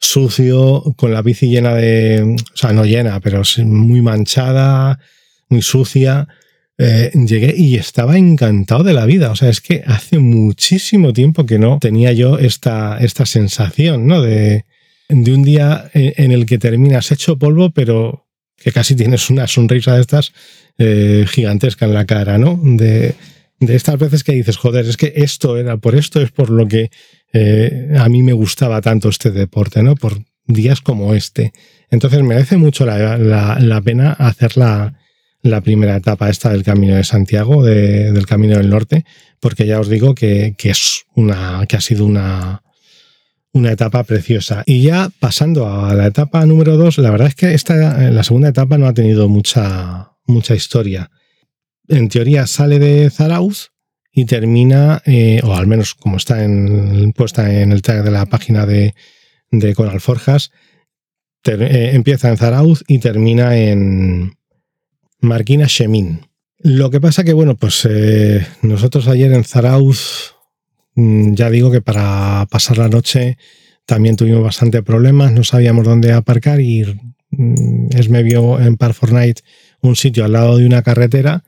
sucio, 0.00 0.82
con 0.96 1.12
la 1.12 1.22
bici 1.22 1.48
llena 1.48 1.76
de, 1.76 2.22
o 2.24 2.56
sea, 2.56 2.72
no 2.72 2.84
llena, 2.84 3.20
pero 3.20 3.42
muy 3.64 4.02
manchada, 4.02 4.98
muy 5.48 5.62
sucia. 5.62 6.26
Eh, 6.76 7.12
llegué 7.14 7.54
y 7.56 7.76
estaba 7.76 8.18
encantado 8.18 8.82
de 8.82 8.94
la 8.94 9.06
vida. 9.06 9.30
O 9.30 9.36
sea, 9.36 9.48
es 9.48 9.60
que 9.60 9.84
hace 9.86 10.18
muchísimo 10.18 11.12
tiempo 11.12 11.46
que 11.46 11.60
no 11.60 11.78
tenía 11.78 12.10
yo 12.12 12.36
esta, 12.40 12.98
esta 12.98 13.26
sensación, 13.26 14.08
¿no? 14.08 14.22
De, 14.22 14.64
de 15.08 15.34
un 15.34 15.44
día 15.44 15.88
en 15.94 16.32
el 16.32 16.46
que 16.46 16.58
terminas 16.58 17.12
hecho 17.12 17.38
polvo, 17.38 17.70
pero 17.70 18.26
que 18.56 18.72
casi 18.72 18.96
tienes 18.96 19.30
una 19.30 19.46
sonrisa 19.46 19.94
de 19.94 20.00
estas 20.00 20.32
eh, 20.78 21.26
gigantesca 21.28 21.86
en 21.86 21.94
la 21.94 22.06
cara, 22.06 22.38
¿no? 22.38 22.58
De, 22.60 23.14
de 23.60 23.74
estas 23.74 23.98
veces 23.98 24.24
que 24.24 24.32
dices, 24.32 24.56
joder, 24.56 24.86
es 24.86 24.96
que 24.96 25.12
esto 25.16 25.56
era, 25.56 25.76
por 25.76 25.96
esto 25.96 26.20
es 26.20 26.30
por 26.30 26.50
lo 26.50 26.66
que 26.66 26.90
eh, 27.32 27.94
a 27.98 28.08
mí 28.08 28.22
me 28.22 28.32
gustaba 28.32 28.80
tanto 28.80 29.08
este 29.08 29.30
deporte, 29.30 29.82
¿no? 29.82 29.94
Por 29.94 30.18
días 30.46 30.80
como 30.80 31.14
este. 31.14 31.52
Entonces 31.90 32.22
merece 32.22 32.56
mucho 32.56 32.86
la, 32.86 33.82
pena 33.84 34.12
hacer 34.12 34.56
la, 34.56 34.94
primera 35.62 35.96
etapa 35.96 36.30
esta 36.30 36.50
del 36.50 36.62
Camino 36.62 36.96
de 36.96 37.04
Santiago, 37.04 37.64
del 37.64 38.26
Camino 38.26 38.56
del 38.56 38.70
Norte, 38.70 39.04
porque 39.40 39.66
ya 39.66 39.80
os 39.80 39.88
digo 39.88 40.14
que, 40.14 40.54
es 40.62 41.04
una, 41.14 41.64
que 41.68 41.76
ha 41.76 41.80
sido 41.80 42.04
una, 42.04 42.62
una 43.52 43.72
etapa 43.72 44.04
preciosa. 44.04 44.62
Y 44.66 44.82
ya 44.82 45.10
pasando 45.20 45.68
a 45.68 45.94
la 45.94 46.06
etapa 46.06 46.44
número 46.46 46.76
dos, 46.76 46.98
la 46.98 47.10
verdad 47.10 47.28
es 47.28 47.34
que 47.34 47.54
esta, 47.54 48.10
la 48.10 48.22
segunda 48.22 48.48
etapa 48.48 48.78
no 48.78 48.86
ha 48.86 48.94
tenido 48.94 49.28
mucha, 49.28 50.12
mucha 50.26 50.54
historia. 50.54 51.10
En 51.88 52.08
teoría 52.08 52.46
sale 52.46 52.78
de 52.78 53.10
Zarauz 53.10 53.72
y 54.12 54.26
termina, 54.26 55.02
eh, 55.06 55.40
o 55.44 55.54
al 55.54 55.66
menos 55.66 55.94
como 55.94 56.16
está 56.16 56.44
en, 56.44 57.12
puesta 57.12 57.62
en 57.62 57.72
el 57.72 57.82
tag 57.82 58.04
de 58.04 58.10
la 58.10 58.26
página 58.26 58.66
de, 58.66 58.94
de 59.50 59.74
Coral 59.74 60.00
Forjas, 60.00 60.50
eh, 61.44 61.90
empieza 61.94 62.28
en 62.28 62.36
Zarauz 62.36 62.84
y 62.86 62.98
termina 62.98 63.56
en 63.56 64.36
Marquina 65.20 65.66
Chemin. 65.66 66.20
Lo 66.58 66.90
que 66.90 67.00
pasa 67.00 67.24
que, 67.24 67.32
bueno, 67.32 67.56
pues 67.56 67.86
eh, 67.88 68.44
nosotros 68.62 69.08
ayer 69.08 69.32
en 69.32 69.44
Zarauz, 69.44 70.34
mm, 70.94 71.34
ya 71.34 71.48
digo 71.50 71.70
que 71.70 71.80
para 71.80 72.46
pasar 72.50 72.78
la 72.78 72.88
noche 72.88 73.38
también 73.86 74.16
tuvimos 74.16 74.42
bastante 74.42 74.82
problemas, 74.82 75.32
no 75.32 75.44
sabíamos 75.44 75.86
dónde 75.86 76.12
aparcar 76.12 76.60
y 76.60 76.84
mm, 77.30 77.96
es 77.96 78.08
me 78.10 78.22
vio 78.22 78.60
en 78.60 78.76
Par 78.76 78.92
Fortnite 78.92 79.42
un 79.80 79.96
sitio 79.96 80.24
al 80.24 80.32
lado 80.32 80.58
de 80.58 80.66
una 80.66 80.82
carretera 80.82 81.44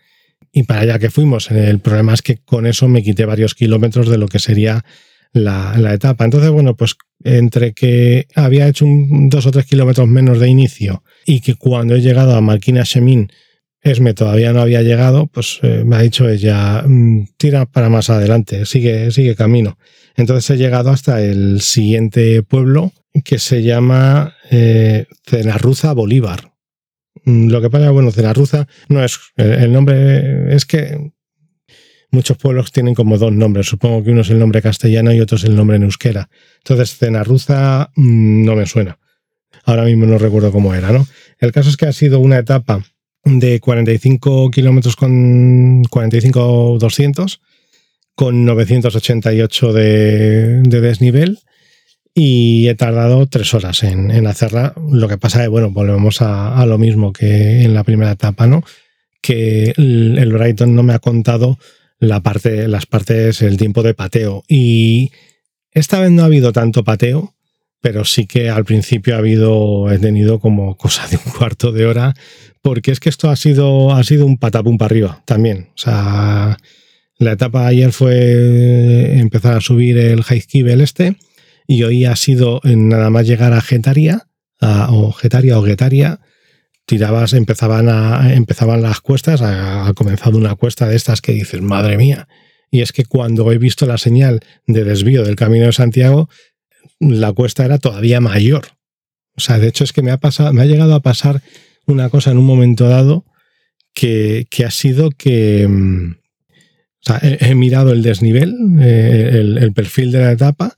y 0.52 0.64
para 0.64 0.80
allá 0.80 0.98
que 0.98 1.10
fuimos. 1.10 1.50
El 1.50 1.80
problema 1.80 2.14
es 2.14 2.22
que 2.22 2.38
con 2.38 2.66
eso 2.66 2.88
me 2.88 3.02
quité 3.02 3.24
varios 3.24 3.54
kilómetros 3.54 4.08
de 4.08 4.18
lo 4.18 4.28
que 4.28 4.38
sería 4.38 4.84
la, 5.32 5.94
etapa. 5.94 6.24
Entonces, 6.24 6.50
bueno, 6.50 6.76
pues 6.76 6.96
entre 7.22 7.72
que 7.72 8.26
había 8.34 8.68
hecho 8.68 8.86
dos 8.86 9.46
o 9.46 9.50
tres 9.50 9.66
kilómetros 9.66 10.08
menos 10.08 10.40
de 10.40 10.48
inicio 10.48 11.04
y 11.24 11.40
que 11.40 11.54
cuando 11.54 11.94
he 11.94 12.00
llegado 12.00 12.34
a 12.34 12.40
Marquina 12.40 12.82
Chemin, 12.82 13.30
Esme 13.82 14.12
todavía 14.12 14.52
no 14.52 14.60
había 14.60 14.82
llegado, 14.82 15.26
pues 15.26 15.58
eh, 15.62 15.84
me 15.86 15.96
ha 15.96 16.02
dicho 16.02 16.28
ella, 16.28 16.84
mm, 16.86 17.28
tira 17.38 17.64
para 17.64 17.88
más 17.88 18.10
adelante, 18.10 18.66
sigue, 18.66 19.10
sigue 19.10 19.34
camino. 19.34 19.78
Entonces 20.16 20.50
he 20.50 20.58
llegado 20.58 20.90
hasta 20.90 21.22
el 21.22 21.62
siguiente 21.62 22.42
pueblo 22.42 22.92
que 23.24 23.38
se 23.38 23.62
llama 23.62 24.34
eh, 24.50 25.06
Cenarruza 25.26 25.94
Bolívar. 25.94 26.52
Mm, 27.24 27.48
lo 27.48 27.61
que 27.61 27.70
pasa, 27.70 27.90
bueno, 27.90 28.11
Cenarruza 28.11 28.66
no 28.88 29.04
es. 29.04 29.18
El 29.37 29.72
nombre 29.72 30.54
es 30.54 30.64
que 30.64 31.12
muchos 32.11 32.37
pueblos 32.37 32.72
tienen 32.72 32.94
como 32.94 33.18
dos 33.18 33.33
nombres. 33.33 33.66
Supongo 33.66 34.02
que 34.04 34.11
uno 34.11 34.22
es 34.22 34.30
el 34.30 34.38
nombre 34.38 34.62
castellano 34.62 35.12
y 35.12 35.20
otro 35.20 35.37
es 35.37 35.44
el 35.44 35.56
nombre 35.56 35.76
en 35.76 35.85
euskera. 35.85 36.28
Entonces, 36.59 36.96
Cenarruza 36.96 37.90
mm, 37.96 38.44
no 38.44 38.56
me 38.56 38.66
suena. 38.66 38.98
Ahora 39.64 39.85
mismo 39.85 40.06
no 40.06 40.18
recuerdo 40.18 40.52
cómo 40.52 40.74
era, 40.74 40.90
¿no? 40.90 41.06
El 41.38 41.52
caso 41.52 41.68
es 41.68 41.76
que 41.76 41.87
ha 41.87 41.92
sido 41.92 42.18
una 42.18 42.38
etapa 42.38 42.83
de 43.24 43.61
45 43.61 44.50
kilómetros 44.50 44.96
con 44.96 45.85
45-200, 45.85 47.40
con 48.14 48.44
988 48.44 49.72
de, 49.72 50.62
de 50.62 50.80
desnivel 50.80 51.40
y 52.14 52.68
he 52.68 52.75
tardado 52.75 53.27
tres 53.27 53.55
horas 53.55 53.83
en, 53.83 54.27
hacerla. 54.27 54.75
Lo 54.90 55.09
que 55.09 55.18
pasa 55.18 55.42
es, 55.44 55.49
bueno, 55.49 55.70
volvemos 55.70 56.23
a, 56.23 56.64
lo 56.66 56.79
mismo 56.79 57.12
que 57.12 57.62
en 57.62 57.75
la 57.75 57.85
primera 57.85 58.12
etapa, 58.12 58.46
¿no? 58.46 58.64
Que 59.20 59.73
el, 59.77 60.18
el 60.18 60.33
Brighton 60.33 60.75
no 60.75 60.83
me 60.83 60.94
ha 60.94 60.99
contado 60.99 61.59
la 61.99 62.20
parte, 62.20 62.66
las 62.66 62.87
partes, 62.87 63.42
el 63.42 63.57
tiempo 63.57 63.83
de 63.83 63.94
pateo. 63.94 64.42
Y 64.49 65.12
esta 65.73 66.01
vez 66.01 66.11
no 66.11 66.23
ha 66.23 66.27
habido 66.27 66.53
tanto 66.53 66.83
pateo, 66.83 67.35
pero 67.81 68.05
sí 68.05 68.27
que 68.27 68.51
al 68.51 68.64
principio 68.64 69.14
ha 69.14 69.18
habido, 69.18 69.90
he 69.90 69.99
tenido 69.99 70.40
como 70.40 70.77
cosa 70.77 71.07
de 71.09 71.16
un 71.16 71.33
cuarto 71.38 71.73
de 71.73 71.87
hora, 71.87 72.14
porque 72.62 72.90
es 72.90 73.01
que 73.01 73.09
esto 73.09 73.31
ha 73.31 73.37
sido, 73.37 73.92
ha 73.92 74.03
sido 74.05 74.27
un 74.27 74.38
patapum 74.38 74.79
para 74.79 74.92
arriba 74.92 75.23
también. 75.27 75.68
O 75.75 75.79
sea, 75.79 76.59
la 77.18 77.33
etapa 77.33 77.66
ayer 77.66 77.92
fue 77.92 79.18
empezar 79.18 79.57
a 79.57 79.61
subir 79.61 79.99
el 79.99 80.23
High 80.23 80.44
este 80.81 81.16
y 81.70 81.85
hoy 81.85 82.04
ha 82.04 82.16
sido 82.16 82.61
nada 82.64 83.11
más 83.11 83.28
llegar 83.28 83.52
a 83.52 83.61
Getaria, 83.61 84.26
o 84.61 85.12
Getaria 85.12 85.56
o 85.56 85.62
Getaria, 85.62 86.18
tirabas, 86.85 87.33
empezaban, 87.33 87.88
a, 87.88 88.35
empezaban 88.35 88.83
las 88.83 89.00
cuestas, 89.00 89.40
ha, 89.40 89.92
comenzado 89.94 90.37
una 90.37 90.56
cuesta 90.56 90.88
de 90.88 90.96
estas 90.96 91.20
que 91.20 91.30
dices, 91.30 91.62
madre 91.62 91.96
mía. 91.96 92.26
Y 92.72 92.80
es 92.80 92.90
que 92.90 93.04
cuando 93.04 93.52
he 93.52 93.59
visto 93.59 93.87
la 93.87 93.98
señal 93.98 94.40
de 94.66 94.83
desvío 94.83 95.22
del 95.22 95.37
Camino 95.37 95.66
de 95.66 95.72
Santiago, 95.72 96.28
la 96.98 97.33
cuesta 97.33 97.64
era 97.64 97.78
todavía 97.78 98.20
mayor. 98.20 98.66
O 99.37 99.40
sea, 99.40 99.61
de 99.61 99.68
hecho 99.68 99.85
es 99.85 99.92
que 99.92 100.02
me 100.02 100.11
ha, 100.11 100.18
pasado, 100.18 100.52
me 100.52 100.62
ha 100.62 100.66
llegado 100.66 100.96
a 100.96 101.02
pasar 101.02 101.40
una 101.87 102.09
cosa 102.09 102.33
en 102.33 102.38
un 102.38 102.46
momento 102.46 102.88
dado 102.88 103.26
que, 103.94 104.44
ha 104.66 104.70
sido 104.72 105.11
que 105.11 105.68
mm, 105.68 106.16
he, 107.22 107.54
mirado 107.54 107.92
el 107.92 108.02
desnivel, 108.02 108.56
eh, 108.80 109.30
el, 109.61 109.72
perfil 109.72 110.11
de 110.11 110.18
la 110.18 110.33
etapa, 110.33 110.74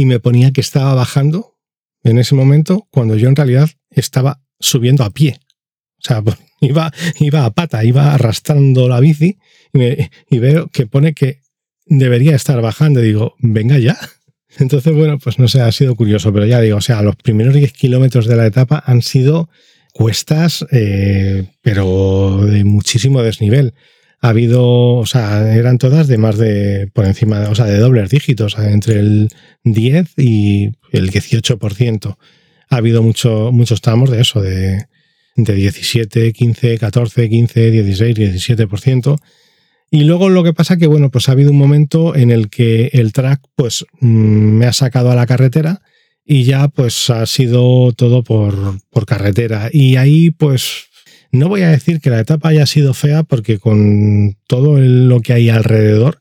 y 0.00 0.06
me 0.06 0.18
ponía 0.18 0.50
que 0.50 0.62
estaba 0.62 0.94
bajando 0.94 1.58
en 2.04 2.16
ese 2.16 2.34
momento 2.34 2.88
cuando 2.90 3.16
yo 3.16 3.28
en 3.28 3.36
realidad 3.36 3.68
estaba 3.90 4.40
subiendo 4.58 5.04
a 5.04 5.10
pie. 5.10 5.38
O 5.98 6.02
sea, 6.02 6.22
iba, 6.62 6.90
iba 7.18 7.44
a 7.44 7.50
pata, 7.50 7.84
iba 7.84 8.14
arrastrando 8.14 8.88
la 8.88 8.98
bici 8.98 9.36
y, 9.74 10.38
veo 10.38 10.68
que 10.68 10.86
pone 10.86 11.12
que 11.12 11.40
debería 11.84 12.34
estar 12.34 12.62
bajando. 12.62 13.04
Y 13.04 13.08
digo, 13.08 13.34
venga 13.40 13.78
ya. 13.78 13.98
Entonces, 14.58 14.94
bueno, 14.94 15.18
pues 15.18 15.38
no 15.38 15.48
sé, 15.48 15.60
ha 15.60 15.70
sido 15.70 15.94
curioso, 15.96 16.32
pero 16.32 16.46
ya 16.46 16.62
digo, 16.62 16.78
o 16.78 16.80
sea, 16.80 17.02
los 17.02 17.16
primeros 17.16 17.52
10 17.52 17.70
kilómetros 17.74 18.26
de 18.26 18.36
la 18.36 18.46
etapa 18.46 18.82
han 18.86 19.02
sido 19.02 19.50
cuestas, 19.92 20.64
eh, 20.72 21.46
pero 21.60 22.40
de 22.46 22.64
muchísimo 22.64 23.22
desnivel 23.22 23.74
ha 24.20 24.28
habido, 24.28 24.96
o 24.96 25.06
sea, 25.06 25.54
eran 25.54 25.78
todas 25.78 26.06
de 26.06 26.18
más 26.18 26.36
de, 26.36 26.90
por 26.92 27.06
encima, 27.06 27.48
o 27.48 27.54
sea, 27.54 27.64
de 27.64 27.78
dobles 27.78 28.10
dígitos, 28.10 28.56
entre 28.58 29.00
el 29.00 29.30
10 29.64 30.18
y 30.18 30.72
el 30.92 31.10
18%. 31.10 32.16
Ha 32.68 32.76
habido 32.76 33.02
mucho, 33.02 33.50
muchos 33.50 33.80
tramos 33.80 34.10
de 34.10 34.20
eso, 34.20 34.42
de, 34.42 34.86
de 35.36 35.54
17, 35.54 36.32
15, 36.32 36.78
14, 36.78 37.28
15, 37.28 37.70
16, 37.70 38.16
17%. 38.16 39.18
Y 39.90 40.04
luego 40.04 40.28
lo 40.28 40.44
que 40.44 40.52
pasa 40.52 40.76
que, 40.76 40.86
bueno, 40.86 41.10
pues 41.10 41.28
ha 41.28 41.32
habido 41.32 41.50
un 41.50 41.58
momento 41.58 42.14
en 42.14 42.30
el 42.30 42.50
que 42.50 42.90
el 42.92 43.12
track, 43.12 43.40
pues, 43.56 43.86
mm, 44.00 44.06
me 44.06 44.66
ha 44.66 44.72
sacado 44.72 45.10
a 45.10 45.16
la 45.16 45.26
carretera 45.26 45.80
y 46.24 46.44
ya, 46.44 46.68
pues, 46.68 47.08
ha 47.10 47.24
sido 47.24 47.92
todo 47.92 48.22
por, 48.22 48.80
por 48.90 49.06
carretera. 49.06 49.70
Y 49.72 49.96
ahí, 49.96 50.30
pues, 50.30 50.89
no 51.32 51.48
voy 51.48 51.62
a 51.62 51.70
decir 51.70 52.00
que 52.00 52.10
la 52.10 52.20
etapa 52.20 52.48
haya 52.48 52.66
sido 52.66 52.94
fea 52.94 53.22
porque 53.22 53.58
con 53.58 54.36
todo 54.46 54.78
lo 54.78 55.20
que 55.20 55.32
hay 55.32 55.48
alrededor 55.48 56.20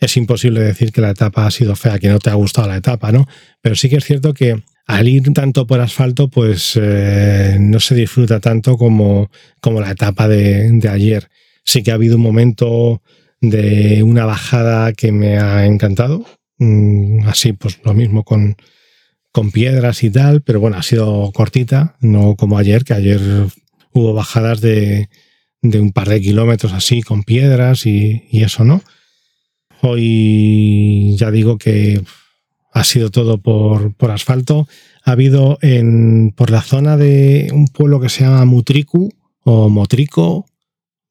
es 0.00 0.16
imposible 0.16 0.60
decir 0.60 0.90
que 0.90 1.00
la 1.00 1.10
etapa 1.10 1.46
ha 1.46 1.50
sido 1.50 1.76
fea, 1.76 2.00
que 2.00 2.08
no 2.08 2.18
te 2.18 2.28
ha 2.28 2.34
gustado 2.34 2.66
la 2.66 2.76
etapa, 2.76 3.12
¿no? 3.12 3.26
Pero 3.60 3.76
sí 3.76 3.88
que 3.88 3.96
es 3.96 4.04
cierto 4.04 4.34
que 4.34 4.60
al 4.86 5.08
ir 5.08 5.32
tanto 5.32 5.66
por 5.66 5.80
asfalto, 5.80 6.28
pues 6.28 6.78
eh, 6.80 7.56
no 7.60 7.78
se 7.78 7.94
disfruta 7.94 8.40
tanto 8.40 8.76
como, 8.76 9.30
como 9.60 9.80
la 9.80 9.92
etapa 9.92 10.26
de, 10.26 10.80
ayer. 10.90 11.28
Sí 11.64 11.84
que 11.84 11.92
ha 11.92 11.94
habido 11.94 12.16
un 12.16 12.22
momento 12.22 13.00
de 13.40 14.02
una 14.02 14.24
bajada 14.24 14.92
que 14.92 15.12
me 15.12 15.38
ha 15.38 15.66
encantado. 15.66 16.26
Mm, 16.58 17.26
así, 17.28 17.52
pues 17.52 17.78
lo 17.84 17.94
mismo 17.94 18.24
con, 18.24 18.56
con 19.30 19.52
piedras 19.52 20.02
y 20.02 20.10
tal, 20.10 20.42
pero 20.42 20.58
bueno, 20.58 20.78
ha 20.78 20.82
sido 20.82 21.30
cortita, 21.32 21.94
no 22.00 22.34
como 22.34 22.58
ayer, 22.58 22.82
que 22.82 22.94
ayer 22.94 23.20
hubo 23.92 24.12
bajadas 24.14 24.60
de, 24.60 25.08
de 25.62 25.80
un 25.80 25.92
par 25.92 26.08
de 26.08 26.20
kilómetros 26.20 26.72
así, 26.72 27.02
con 27.02 27.22
piedras 27.22 27.86
y, 27.86 28.22
eso, 28.32 28.64
¿no? 28.64 28.82
Hoy 29.80 31.16
ya 31.16 31.30
digo 31.30 31.58
que 31.58 32.02
ha 32.72 32.84
sido 32.84 33.10
todo 33.10 33.38
por, 33.38 33.94
por, 33.94 34.10
asfalto. 34.10 34.68
Ha 35.04 35.12
habido 35.12 35.58
en, 35.60 36.32
por 36.36 36.50
la 36.50 36.62
zona 36.62 36.96
de 36.96 37.50
un 37.52 37.68
pueblo 37.68 38.00
que 38.00 38.08
se 38.08 38.24
llama 38.24 38.44
Mutricu 38.44 39.10
o 39.44 39.68
Motrico, 39.68 40.46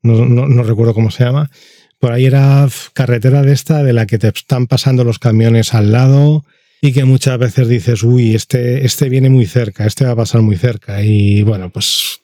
no, 0.01 0.25
no, 0.25 0.47
no 0.47 0.63
recuerdo 0.63 0.93
cómo 0.93 1.11
se 1.11 1.25
llama, 1.25 1.51
por 1.99 2.13
ahí 2.13 2.25
era 2.25 2.67
carretera 2.93 3.43
de 3.43 3.53
esta 3.53 3.83
de 3.83 3.93
la 3.93 4.07
que 4.07 4.17
te 4.17 4.29
están 4.29 4.67
pasando 4.67 5.03
los 5.03 5.19
camiones 5.19 5.73
al 5.73 5.91
lado 5.91 6.43
y 6.81 6.93
que 6.93 7.05
muchas 7.05 7.37
veces 7.37 7.67
dices, 7.67 8.01
uy, 8.01 8.33
este, 8.33 8.85
este 8.85 9.07
viene 9.07 9.29
muy 9.29 9.45
cerca, 9.45 9.85
este 9.85 10.05
va 10.05 10.11
a 10.11 10.15
pasar 10.15 10.41
muy 10.41 10.57
cerca. 10.57 11.03
Y 11.03 11.43
bueno, 11.43 11.69
pues 11.69 12.21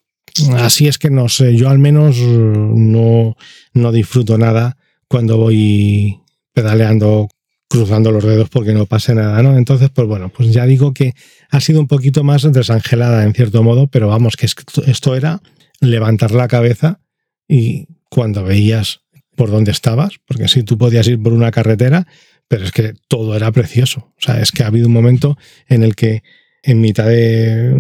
así 0.58 0.88
es 0.88 0.98
que 0.98 1.10
no 1.10 1.30
sé, 1.30 1.56
yo 1.56 1.70
al 1.70 1.80
menos 1.80 2.18
no, 2.20 3.36
no 3.74 3.92
disfruto 3.92 4.38
nada 4.38 4.78
cuando 5.08 5.38
voy 5.38 6.20
pedaleando 6.54 7.30
cruzando 7.70 8.12
los 8.12 8.24
dedos 8.24 8.50
porque 8.50 8.74
no 8.74 8.86
pase 8.86 9.14
nada, 9.14 9.42
¿no? 9.44 9.58
Entonces, 9.58 9.90
pues 9.94 10.08
bueno, 10.08 10.30
pues 10.30 10.54
ya 10.54 10.66
digo 10.66 10.94
que 10.94 11.14
ha 11.50 11.60
sido 11.60 11.80
un 11.80 11.88
poquito 11.88 12.24
más 12.24 12.50
desangelada 12.52 13.24
en 13.24 13.34
cierto 13.34 13.62
modo, 13.64 13.88
pero 13.88 14.08
vamos, 14.08 14.36
que 14.38 14.46
esto 14.46 15.16
era 15.16 15.42
levantar 15.82 16.32
la 16.32 16.48
cabeza 16.48 17.00
y 17.48 17.88
cuando 18.10 18.44
veías 18.44 19.02
por 19.36 19.52
dónde 19.52 19.72
estabas, 19.72 20.14
porque 20.26 20.48
si 20.48 20.64
tú 20.64 20.78
podías 20.78 21.08
ir 21.08 21.22
por 21.22 21.34
una 21.34 21.52
carretera, 21.52 22.08
pero 22.48 22.64
es 22.64 22.72
que 22.72 22.94
todo 23.08 23.36
era 23.36 23.52
precioso. 23.52 24.14
O 24.18 24.22
sea, 24.22 24.42
es 24.42 24.52
que 24.52 24.64
ha 24.64 24.68
habido 24.68 24.88
un 24.88 24.94
momento 24.94 25.38
en 25.68 25.84
el 25.84 25.96
que 25.96 26.24
en 26.64 26.82
mitad 26.82 27.08
de, 27.08 27.74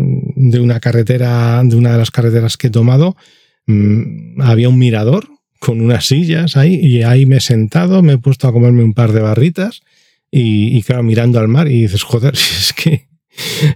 una 0.60 0.80
carretera, 0.80 1.62
de 1.64 1.76
una 1.76 1.92
de 1.92 1.98
las 1.98 2.12
carreteras 2.12 2.58
que 2.58 2.68
he 2.68 2.72
tomado, 2.72 3.16
mmm, 3.66 4.42
había 4.42 4.70
un 4.70 4.78
mirador 4.78 5.28
con 5.60 5.82
unas 5.82 6.06
sillas 6.06 6.56
ahí 6.56 6.76
y 6.76 7.04
ahí 7.04 7.26
me 7.26 7.38
he 7.38 7.42
sentado, 7.42 8.02
me 8.02 8.14
he 8.14 8.18
puesto 8.18 8.48
a 8.48 8.54
comerme 8.54 8.84
un 8.84 8.94
par 8.94 9.12
de 9.12 9.22
barritas 9.22 9.82
y, 10.30 10.82
claro, 10.84 11.04
mirando 11.04 11.40
al 11.40 11.48
mar 11.48 11.68
y 11.68 11.84
dices, 11.84 12.04
joder, 12.04 12.34
es 12.36 12.74
que 12.74 13.08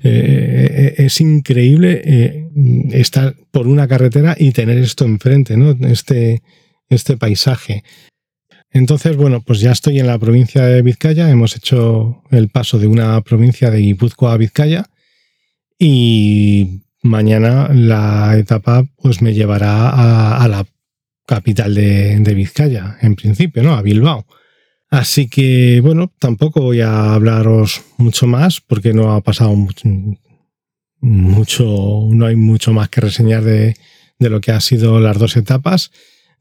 eh, 0.03 0.95
es 0.97 1.21
increíble 1.21 2.01
eh, 2.03 2.49
estar 2.91 3.35
por 3.51 3.67
una 3.67 3.87
carretera 3.87 4.35
y 4.37 4.51
tener 4.51 4.77
esto 4.77 5.05
enfrente, 5.05 5.57
¿no? 5.57 5.71
Este, 5.87 6.41
este 6.89 7.17
paisaje. 7.17 7.83
Entonces, 8.71 9.17
bueno, 9.17 9.41
pues 9.41 9.59
ya 9.59 9.71
estoy 9.71 9.99
en 9.99 10.07
la 10.07 10.17
provincia 10.17 10.65
de 10.65 10.81
Vizcaya, 10.81 11.29
hemos 11.29 11.57
hecho 11.57 12.23
el 12.31 12.49
paso 12.49 12.79
de 12.79 12.87
una 12.87 13.19
provincia 13.21 13.69
de 13.69 13.79
Guipúzcoa 13.79 14.33
a 14.33 14.37
Vizcaya 14.37 14.85
y 15.83 16.83
mañana 17.01 17.69
la 17.73 18.37
etapa 18.37 18.85
pues 19.01 19.23
me 19.23 19.33
llevará 19.33 19.89
a, 19.89 20.47
la 20.47 20.63
capital 21.25 21.73
de, 21.73 22.33
Vizcaya, 22.35 22.99
en 23.01 23.15
principio, 23.15 23.63
¿no? 23.63 23.73
A 23.73 23.81
Bilbao. 23.81 24.27
Así 24.91 25.27
que, 25.27 25.81
bueno, 25.81 26.13
tampoco 26.19 26.61
voy 26.61 26.81
a 26.81 27.15
hablaros 27.15 27.81
mucho 27.97 28.27
más 28.27 28.61
porque 28.61 28.93
no 28.93 29.13
ha 29.13 29.21
pasado 29.21 29.55
mucho, 30.99 32.07
no 32.11 32.25
hay 32.27 32.35
mucho 32.35 32.73
más 32.73 32.89
que 32.89 33.01
reseñar 33.01 33.43
de, 33.43 33.75
de 34.19 34.29
lo 34.29 34.39
que 34.39 34.51
ha 34.51 34.61
sido 34.61 34.99
las 34.99 35.17
dos 35.17 35.35
etapas. 35.35 35.89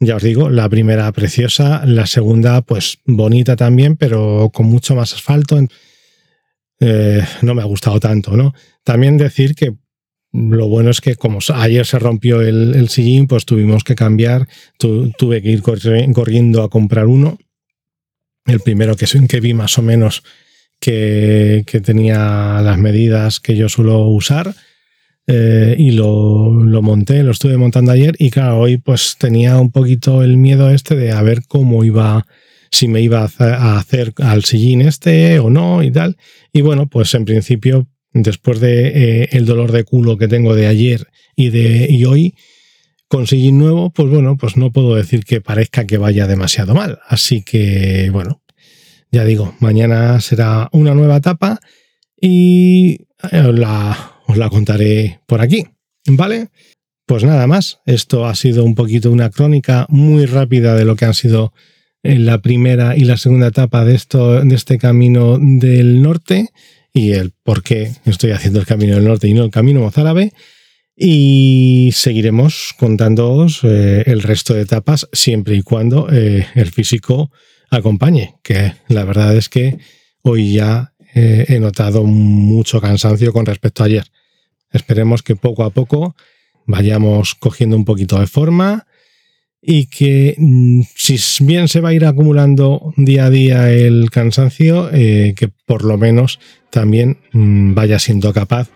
Ya 0.00 0.16
os 0.16 0.22
digo, 0.22 0.50
la 0.50 0.68
primera 0.68 1.11
preciosa, 1.12 1.87
la 1.87 2.07
segunda 2.07 2.61
pues 2.61 2.98
bonita 3.07 3.57
también, 3.57 3.96
pero 3.96 4.50
con 4.53 4.66
mucho 4.66 4.94
más 4.94 5.14
asfalto. 5.14 5.59
Eh, 6.81 7.23
no 7.43 7.55
me 7.55 7.62
ha 7.62 7.66
gustado 7.66 8.01
tanto, 8.01 8.37
¿no? 8.37 8.55
También 8.83 9.16
decir 9.19 9.55
que 9.55 9.75
lo 10.33 10.69
bueno 10.69 10.90
es 10.90 11.01
que 11.01 11.16
como 11.16 11.40
ayer 11.55 11.85
se 11.85 11.99
rompió 11.99 12.40
el, 12.40 12.75
el 12.75 12.88
sillín, 12.88 13.27
pues 13.27 13.45
tuvimos 13.45 13.85
que 13.85 13.95
cambiar, 13.95 14.49
tu, 14.79 15.11
tuve 15.11 15.43
que 15.43 15.51
ir 15.51 15.62
corriendo 15.62 16.62
a 16.62 16.71
comprar 16.71 17.07
uno. 17.07 17.38
El 18.47 18.61
primero 18.61 18.97
que, 18.97 19.07
que 19.29 19.40
vi 19.40 19.55
más 19.55 19.77
o 19.79 19.83
menos 19.83 20.23
que, 20.81 21.64
que 21.66 21.81
tenía 21.81 22.61
las 22.62 22.79
medidas 22.79 23.38
que 23.38 23.57
yo 23.57 23.69
suelo 23.69 24.07
usar 24.07 24.55
eh, 25.27 25.77
y 25.79 25.93
lo, 25.93 26.53
lo, 26.53 26.83
monté, 26.83 27.23
lo 27.23 27.31
estuve 27.31 27.57
montando 27.57 27.93
ayer 27.93 28.16
y 28.19 28.31
claro, 28.31 28.59
hoy 28.59 28.79
pues 28.79 29.16
tenía 29.19 29.59
un 29.59 29.71
poquito 29.71 30.23
el 30.23 30.38
miedo 30.38 30.71
este 30.71 30.97
de 30.97 31.12
a 31.12 31.23
ver 31.23 31.43
cómo 31.47 31.85
iba, 31.85 32.27
si 32.70 32.88
me 32.88 33.00
iba 33.00 33.20
a 33.20 33.78
hacer 33.78 34.14
al 34.18 34.44
sillín 34.44 34.83
este 34.83 35.38
o 35.38 35.50
no 35.50 35.83
y 35.83 35.90
tal. 35.90 36.16
Y 36.52 36.61
bueno, 36.62 36.88
pues 36.88 37.14
en 37.14 37.24
principio, 37.24 37.88
después 38.12 38.61
de 38.61 39.22
eh, 39.22 39.28
el 39.33 39.46
dolor 39.46 39.72
de 39.72 39.85
culo 39.85 40.16
que 40.16 40.28
tengo 40.28 40.54
de 40.54 40.66
ayer 40.66 41.09
y 41.37 41.50
de 41.50 41.87
y 41.90 42.04
hoy, 42.04 42.35
con 43.09 43.26
sillín 43.26 43.59
nuevo, 43.59 43.90
pues 43.90 44.09
bueno, 44.09 44.37
pues 44.37 44.56
no 44.56 44.72
puedo 44.72 44.94
decir 44.94 45.24
que 45.24 45.40
parezca 45.40 45.87
que 45.87 45.98
vaya 45.98 46.26
demasiado 46.26 46.74
mal. 46.74 47.00
Así 47.09 47.42
que 47.42 48.09
bueno, 48.12 48.42
ya 49.11 49.24
digo, 49.24 49.54
mañana 49.59 50.20
será 50.20 50.68
una 50.72 50.94
nueva 50.94 51.16
etapa 51.16 51.59
y 52.20 53.06
eh, 53.33 53.52
la 53.52 54.20
os 54.30 54.37
la 54.37 54.48
contaré 54.48 55.20
por 55.26 55.40
aquí. 55.40 55.66
¿Vale? 56.06 56.48
Pues 57.06 57.24
nada 57.24 57.46
más, 57.46 57.80
esto 57.87 58.26
ha 58.26 58.35
sido 58.35 58.64
un 58.64 58.74
poquito 58.74 59.11
una 59.11 59.30
crónica 59.30 59.87
muy 59.88 60.26
rápida 60.26 60.76
de 60.76 60.85
lo 60.85 60.94
que 60.94 61.04
han 61.04 61.14
sido 61.14 61.52
la 62.03 62.39
primera 62.39 62.97
y 62.97 63.01
la 63.01 63.17
segunda 63.17 63.49
etapa 63.49 63.85
de, 63.85 63.95
esto, 63.95 64.43
de 64.43 64.55
este 64.55 64.79
camino 64.79 65.39
del 65.39 66.03
norte 66.03 66.49
y 66.93 67.13
el 67.13 67.33
por 67.43 67.63
qué 67.63 67.93
estoy 68.05 68.31
haciendo 68.33 68.59
el 68.59 68.67
camino 68.67 68.95
del 68.95 69.05
norte 69.05 69.29
y 69.29 69.35
no 69.35 69.45
el 69.45 69.51
camino 69.51 69.81
mozárabe. 69.81 70.33
Y 70.97 71.91
seguiremos 71.95 72.75
contándoos 72.79 73.61
eh, 73.63 74.03
el 74.07 74.23
resto 74.23 74.55
de 74.55 74.63
etapas 74.63 75.09
siempre 75.13 75.57
y 75.57 75.63
cuando 75.63 76.09
eh, 76.13 76.47
el 76.55 76.71
físico 76.71 77.31
acompañe, 77.71 78.35
que 78.43 78.75
la 78.89 79.05
verdad 79.05 79.35
es 79.37 79.49
que 79.49 79.79
hoy 80.23 80.53
ya 80.53 80.93
eh, 81.15 81.47
he 81.49 81.59
notado 81.59 82.05
mucho 82.05 82.81
cansancio 82.81 83.33
con 83.33 83.47
respecto 83.47 83.83
a 83.83 83.87
ayer. 83.87 84.05
Esperemos 84.73 85.23
que 85.23 85.37
poco 85.37 85.65
a 85.65 85.71
poco 85.71 86.17
vayamos 86.67 87.35
cogiendo 87.35 87.77
un 87.77 87.85
poquito 87.85 88.21
de 88.21 88.27
forma 88.27 88.87
y 89.62 89.87
que 89.87 90.35
mm, 90.38 90.83
si 90.94 91.44
bien 91.44 91.68
se 91.68 91.81
va 91.81 91.90
a 91.90 91.94
ir 91.94 92.05
acumulando 92.05 92.94
día 92.96 93.27
a 93.27 93.31
día 93.31 93.70
el 93.70 94.11
cansancio, 94.11 94.90
eh, 94.92 95.35
que 95.37 95.49
por 95.49 95.85
lo 95.85 95.99
menos 95.99 96.40
también 96.70 97.18
mm, 97.33 97.75
vaya 97.75 97.99
siendo 97.99 98.33
capaz 98.33 98.70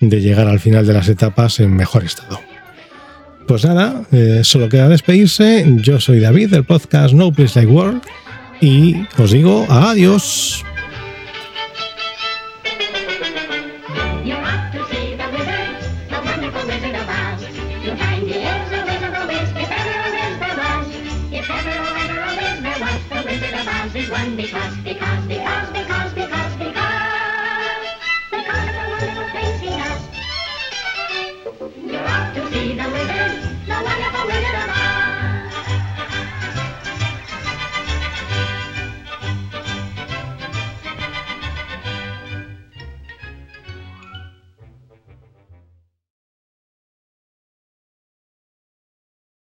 de 0.00 0.20
llegar 0.20 0.46
al 0.46 0.60
final 0.60 0.86
de 0.86 0.92
las 0.92 1.08
etapas 1.08 1.60
en 1.60 1.74
mejor 1.74 2.04
estado. 2.04 2.38
Pues 3.46 3.64
nada, 3.64 4.02
eh, 4.12 4.40
solo 4.42 4.68
queda 4.68 4.88
despedirse. 4.88 5.64
Yo 5.82 6.00
soy 6.00 6.18
David 6.18 6.50
del 6.50 6.64
podcast 6.64 7.14
No 7.14 7.32
Place 7.32 7.60
Like 7.60 7.72
World 7.72 8.02
y 8.60 8.96
os 9.18 9.30
digo 9.30 9.64
adiós. 9.68 10.64